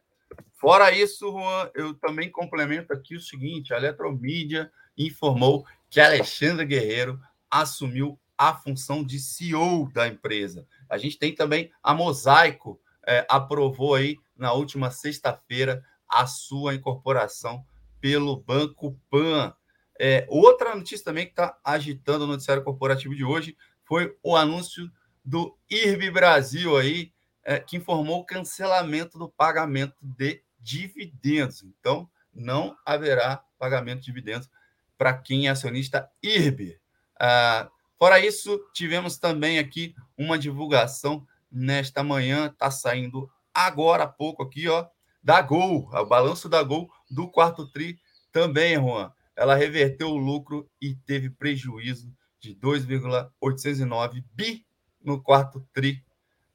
fora 0.54 0.92
isso, 0.92 1.32
Juan, 1.32 1.72
eu 1.74 1.96
também 1.96 2.32
complemento 2.32 2.94
aqui 2.94 3.16
o 3.16 3.22
seguinte: 3.22 3.74
a 3.74 3.78
Eletromídia 3.78 4.72
informou 4.96 5.66
que 5.90 6.00
Alexandre 6.00 6.66
Guerreiro 6.66 7.20
assumiu 7.50 8.20
a 8.38 8.56
função 8.56 9.04
de 9.04 9.20
CEO 9.20 9.92
da 9.92 10.08
empresa. 10.08 10.68
A 10.88 10.98
gente 10.98 11.18
tem 11.18 11.34
também 11.34 11.72
a 11.82 11.94
Mosaico, 11.94 12.80
é, 13.06 13.26
aprovou 13.28 13.96
aí 13.96 14.18
na 14.38 14.54
última 14.54 14.92
sexta-feira 14.92 15.84
a 16.08 16.26
sua 16.28 16.76
incorporação 16.76 17.66
pelo 18.00 18.38
Banco 18.38 18.98
Pan. 19.10 19.54
É, 20.02 20.26
outra 20.30 20.74
notícia 20.74 21.04
também 21.04 21.26
que 21.26 21.34
está 21.34 21.60
agitando 21.62 22.24
o 22.24 22.28
noticiário 22.28 22.64
corporativo 22.64 23.14
de 23.14 23.26
hoje 23.26 23.58
foi 23.84 24.16
o 24.24 24.34
anúncio 24.34 24.90
do 25.26 25.58
IRB 25.70 26.10
Brasil 26.10 26.78
aí, 26.78 27.12
é, 27.44 27.60
que 27.60 27.76
informou 27.76 28.22
o 28.22 28.26
cancelamento 28.26 29.20
do 29.20 29.28
pagamento 29.28 29.96
de 30.02 30.42
dividendos. 30.58 31.64
Então, 31.64 32.10
não 32.34 32.78
haverá 32.86 33.44
pagamento 33.58 34.00
de 34.00 34.06
dividendos 34.06 34.50
para 34.98 35.14
quem 35.14 35.48
é 35.48 35.50
acionista 35.50 36.10
IRB. 36.24 36.80
Ah, 37.20 37.70
fora 37.98 38.20
isso, 38.20 38.58
tivemos 38.74 39.18
também 39.18 39.60
aqui 39.60 39.94
uma 40.18 40.40
divulgação 40.40 41.28
nesta 41.52 42.04
manhã, 42.04 42.48
está 42.48 42.72
saindo 42.72 43.30
agora 43.54 44.04
há 44.04 44.08
pouco 44.08 44.44
aqui, 44.44 44.70
ó, 44.70 44.88
da 45.22 45.42
Gol, 45.42 45.90
o 45.92 46.06
balanço 46.06 46.48
da 46.48 46.64
Gol 46.64 46.90
do 47.10 47.28
quarto 47.28 47.68
tri 47.70 48.00
também, 48.32 48.76
Juan 48.76 49.12
ela 49.40 49.56
reverteu 49.56 50.10
o 50.10 50.18
lucro 50.18 50.70
e 50.82 50.96
teve 50.96 51.30
prejuízo 51.30 52.14
de 52.42 52.54
2,809 52.54 54.22
bi 54.34 54.66
no 55.02 55.24
quarto 55.24 55.66
tri. 55.72 56.04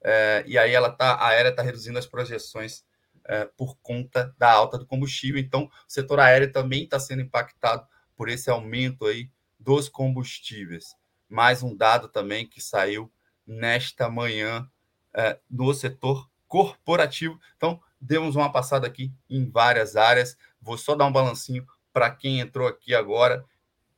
É, 0.02 0.44
e 0.46 0.58
aí 0.58 0.72
ela 0.72 0.90
tá, 0.90 1.14
a 1.14 1.28
aérea 1.28 1.48
está 1.48 1.62
reduzindo 1.62 1.98
as 1.98 2.04
projeções 2.04 2.84
é, 3.24 3.46
por 3.56 3.78
conta 3.78 4.34
da 4.36 4.52
alta 4.52 4.76
do 4.76 4.84
combustível. 4.86 5.40
Então, 5.40 5.64
o 5.64 5.70
setor 5.88 6.20
aéreo 6.20 6.52
também 6.52 6.84
está 6.84 7.00
sendo 7.00 7.22
impactado 7.22 7.88
por 8.14 8.28
esse 8.28 8.50
aumento 8.50 9.06
aí 9.06 9.30
dos 9.58 9.88
combustíveis. 9.88 10.94
Mais 11.26 11.62
um 11.62 11.74
dado 11.74 12.06
também 12.10 12.46
que 12.46 12.60
saiu 12.60 13.10
nesta 13.46 14.10
manhã 14.10 14.70
é, 15.14 15.38
no 15.48 15.72
setor 15.72 16.28
corporativo. 16.46 17.40
Então, 17.56 17.80
demos 17.98 18.36
uma 18.36 18.52
passada 18.52 18.86
aqui 18.86 19.10
em 19.30 19.48
várias 19.48 19.96
áreas. 19.96 20.36
Vou 20.60 20.76
só 20.76 20.94
dar 20.94 21.06
um 21.06 21.12
balancinho 21.12 21.66
para 21.94 22.10
quem 22.10 22.40
entrou 22.40 22.66
aqui 22.66 22.92
agora 22.92 23.44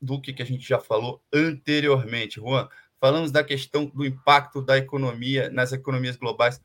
do 0.00 0.20
que, 0.20 0.34
que 0.34 0.42
a 0.42 0.46
gente 0.46 0.68
já 0.68 0.78
falou 0.78 1.22
anteriormente. 1.32 2.38
Juan, 2.38 2.68
falamos 3.00 3.32
da 3.32 3.42
questão 3.42 3.86
do 3.86 4.04
impacto 4.04 4.60
da 4.60 4.76
economia 4.76 5.48
nas 5.48 5.72
economias 5.72 6.16
globais, 6.16 6.60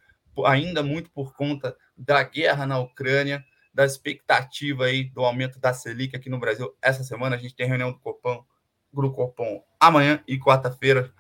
ainda 0.46 0.84
muito 0.84 1.10
por 1.10 1.34
conta 1.34 1.76
da 1.98 2.22
guerra 2.22 2.66
na 2.66 2.80
Ucrânia, 2.80 3.44
da 3.74 3.86
expectativa 3.86 4.86
aí 4.86 5.06
do 5.06 5.24
aumento 5.24 5.58
da 5.58 5.74
Selic 5.74 6.16
aqui 6.16 6.30
no 6.30 6.38
Brasil. 6.38 6.76
Essa 6.82 7.04
semana 7.06 7.38
a 7.38 7.40
gente 7.40 7.56
tem 7.56 7.66
reunião 7.66 7.94
do 7.94 8.00
Copom, 8.00 8.46
Grupo 8.94 9.16
Copom 9.16 9.64
amanhã 9.80 10.22
e 10.28 10.38
quarta-feira, 10.38 11.14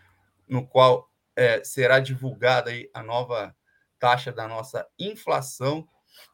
no 0.45 0.67
qual 0.67 1.09
é, 1.37 1.63
será 1.63 2.01
divulgada 2.01 2.69
aí 2.69 2.89
a 2.93 3.01
nova 3.01 3.55
taxa 3.97 4.33
da 4.33 4.45
nossa 4.45 4.85
inflação 4.99 5.87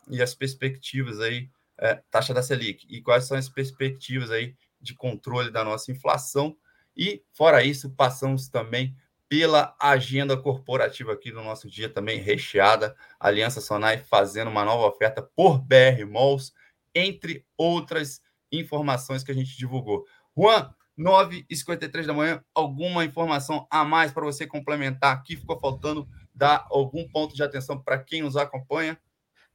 e 0.10 0.20
as 0.20 0.34
perspectivas 0.34 1.20
aí, 1.20 1.52
é, 1.80 2.02
taxa 2.10 2.34
da 2.34 2.42
Selic, 2.42 2.86
e 2.90 3.02
quais 3.02 3.26
são 3.26 3.38
as 3.38 3.50
perspectivas 3.50 4.32
aí 4.32 4.56
de 4.80 4.94
controle 4.96 5.52
da 5.52 5.64
nossa 5.64 5.92
inflação. 5.92 6.56
E, 6.96 7.24
fora 7.34 7.64
isso, 7.64 7.90
passamos 7.92 8.50
também 8.50 8.96
pela 9.30 9.76
agenda 9.80 10.38
corporativa 10.38 11.14
aqui 11.14 11.32
do 11.32 11.44
nosso 11.44 11.70
dia, 11.70 11.90
também 11.90 12.20
recheada. 12.20 12.96
Aliança 13.20 13.60
Sonai 13.60 13.98
fazendo 13.98 14.50
uma 14.50 14.64
nova 14.64 14.88
oferta 14.88 15.22
por 15.22 15.60
BR 15.60 16.06
Malls, 16.10 16.54
entre 16.96 17.46
outras 17.58 18.22
informações 18.52 19.24
que 19.24 19.32
a 19.32 19.36
gente 19.36 19.58
divulgou. 19.58 20.06
Juan, 20.36 20.74
9h53 20.98 22.06
da 22.06 22.14
manhã, 22.14 22.44
alguma 22.56 23.06
informação 23.06 23.68
a 23.70 23.84
mais 23.84 24.12
para 24.12 24.26
você 24.26 24.48
complementar 24.48 25.14
aqui? 25.16 25.36
Ficou 25.36 25.60
faltando 25.60 26.08
dar 26.34 26.66
algum 26.70 27.08
ponto 27.08 27.36
de 27.36 27.44
atenção 27.44 27.80
para 27.82 28.00
quem 28.00 28.22
nos 28.22 28.38
acompanha? 28.38 29.00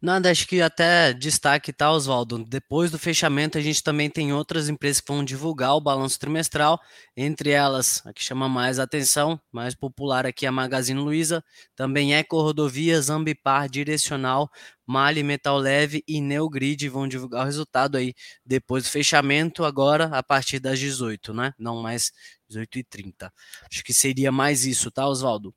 Nada, 0.02 0.32
acho 0.32 0.48
que 0.48 0.60
até 0.60 1.12
destaque, 1.12 1.72
tá, 1.72 1.92
Oswaldo? 1.92 2.44
Depois 2.44 2.90
do 2.90 2.98
fechamento, 2.98 3.56
a 3.56 3.60
gente 3.60 3.80
também 3.84 4.10
tem 4.10 4.32
outras 4.32 4.68
empresas 4.68 5.00
que 5.00 5.12
vão 5.12 5.24
divulgar 5.24 5.76
o 5.76 5.80
balanço 5.80 6.18
trimestral, 6.18 6.80
entre 7.16 7.50
elas, 7.50 8.04
a 8.04 8.12
que 8.12 8.20
chama 8.20 8.48
mais 8.48 8.80
atenção, 8.80 9.40
mais 9.52 9.76
popular 9.76 10.26
aqui, 10.26 10.44
a 10.44 10.50
Magazine 10.50 10.98
Luiza, 10.98 11.40
também 11.76 12.16
Eco 12.16 12.42
Rodovias, 12.42 13.10
Ambipar, 13.10 13.68
Direcional, 13.68 14.50
Mali, 14.84 15.22
Metal 15.22 15.56
Leve 15.56 16.02
e 16.08 16.20
Neogrid 16.20 16.88
vão 16.88 17.06
divulgar 17.06 17.42
o 17.42 17.46
resultado 17.46 17.96
aí 17.96 18.12
depois 18.44 18.82
do 18.82 18.90
fechamento, 18.90 19.64
agora 19.64 20.06
a 20.06 20.22
partir 20.22 20.58
das 20.58 20.80
18, 20.80 21.32
né? 21.32 21.54
Não 21.56 21.80
mais 21.80 22.10
18h30. 22.50 23.30
Acho 23.70 23.84
que 23.84 23.94
seria 23.94 24.32
mais 24.32 24.66
isso, 24.66 24.90
tá, 24.90 25.06
Oswaldo? 25.06 25.54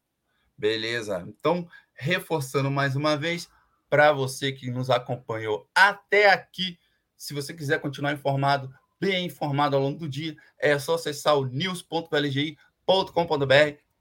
Beleza. 0.56 1.26
Então, 1.28 1.68
reforçando 1.96 2.70
mais 2.70 2.96
uma 2.96 3.18
vez, 3.18 3.50
para 3.96 4.12
você 4.12 4.52
que 4.52 4.70
nos 4.70 4.90
acompanhou 4.90 5.70
até 5.74 6.30
aqui. 6.30 6.78
Se 7.16 7.34
você 7.34 7.54
quiser 7.54 7.80
continuar 7.80 8.12
informado, 8.12 8.70
bem 9.00 9.26
informado 9.26 9.78
ao 9.78 9.82
longo 9.82 10.00
do 10.00 10.10
dia, 10.10 10.36
é 10.60 10.78
só 10.78 10.96
acessar 10.96 11.38
o 11.38 11.46
news.lgi.com.br, 11.46 12.58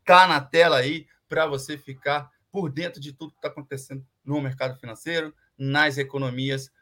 cá 0.04 0.26
na 0.26 0.40
tela 0.40 0.78
aí, 0.78 1.07
para 1.28 1.46
você 1.46 1.78
ficar 1.78 2.28
por 2.50 2.72
dentro 2.72 3.00
de 3.00 3.12
tudo 3.12 3.30
que 3.30 3.38
está 3.38 3.46
acontecendo 3.46 4.04
no 4.24 4.40
mercado 4.40 4.76
financeiro, 4.80 5.33
nas 5.57 5.96
economias, 5.96 6.72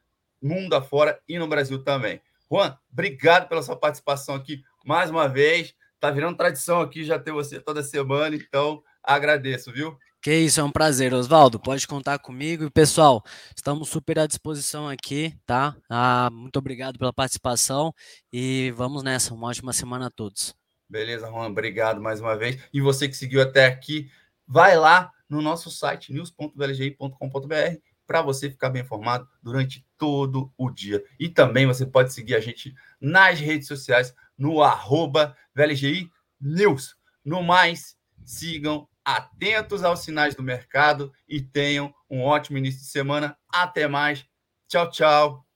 mundo 0.40 0.72
afora 0.72 1.20
e 1.28 1.38
no 1.38 1.46
Brasil 1.46 1.84
também. 1.84 2.18
Juan, 2.50 2.78
obrigado 2.90 3.46
pela 3.46 3.62
sua 3.62 3.76
participação 3.76 4.36
aqui 4.36 4.64
mais 4.86 5.10
uma 5.10 5.28
vez. 5.28 5.74
Tá 6.00 6.10
virando 6.10 6.38
tradição 6.38 6.80
aqui 6.80 7.04
já 7.04 7.18
ter 7.18 7.32
você 7.32 7.60
toda 7.60 7.82
semana, 7.82 8.34
então 8.34 8.82
agradeço, 9.02 9.70
viu? 9.70 9.98
Que 10.22 10.32
isso, 10.36 10.60
é 10.60 10.62
um 10.62 10.70
prazer, 10.70 11.12
Oswaldo. 11.12 11.58
Pode 11.58 11.84
contar 11.84 12.16
comigo. 12.20 12.62
E, 12.62 12.70
pessoal, 12.70 13.24
estamos 13.56 13.88
super 13.88 14.20
à 14.20 14.26
disposição 14.28 14.88
aqui, 14.88 15.34
tá? 15.44 15.76
Ah, 15.90 16.30
muito 16.30 16.56
obrigado 16.60 16.96
pela 16.96 17.12
participação 17.12 17.92
e 18.32 18.70
vamos 18.76 19.02
nessa. 19.02 19.34
Uma 19.34 19.48
ótima 19.48 19.72
semana 19.72 20.06
a 20.06 20.10
todos. 20.10 20.54
Beleza, 20.88 21.26
Juan. 21.26 21.48
Obrigado 21.48 22.00
mais 22.00 22.20
uma 22.20 22.36
vez. 22.36 22.56
E 22.72 22.80
você 22.80 23.08
que 23.08 23.16
seguiu 23.16 23.42
até 23.42 23.66
aqui, 23.66 24.08
vai 24.46 24.76
lá 24.76 25.10
no 25.28 25.42
nosso 25.42 25.72
site 25.72 26.12
news.vlgi.com.br 26.12 27.80
para 28.06 28.22
você 28.22 28.48
ficar 28.48 28.70
bem 28.70 28.82
informado 28.82 29.28
durante 29.42 29.84
todo 29.98 30.52
o 30.56 30.70
dia. 30.70 31.02
E 31.18 31.28
também 31.28 31.66
você 31.66 31.84
pode 31.84 32.12
seguir 32.12 32.36
a 32.36 32.40
gente 32.40 32.72
nas 33.00 33.40
redes 33.40 33.66
sociais 33.66 34.14
no 34.38 34.62
arroba 34.62 35.36
VLGI 35.52 36.08
News. 36.40 36.94
No 37.24 37.42
mais, 37.42 37.96
sigam 38.24 38.86
atentos 39.04 39.84
aos 39.84 40.00
sinais 40.00 40.34
do 40.34 40.42
mercado 40.42 41.12
e 41.28 41.40
tenham 41.40 41.92
um 42.08 42.22
ótimo 42.22 42.58
início 42.58 42.80
de 42.80 42.86
semana. 42.86 43.36
Até 43.52 43.86
mais. 43.88 44.24
Tchau, 44.68 44.90
tchau. 44.90 45.46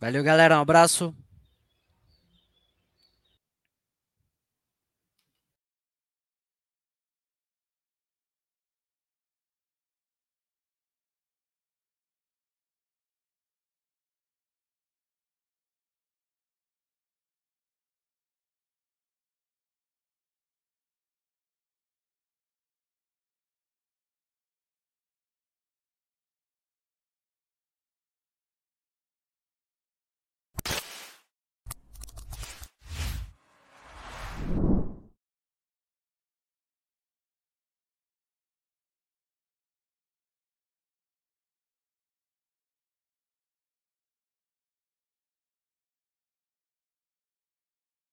Valeu, 0.00 0.22
galera. 0.22 0.58
Um 0.58 0.62
abraço. 0.62 1.14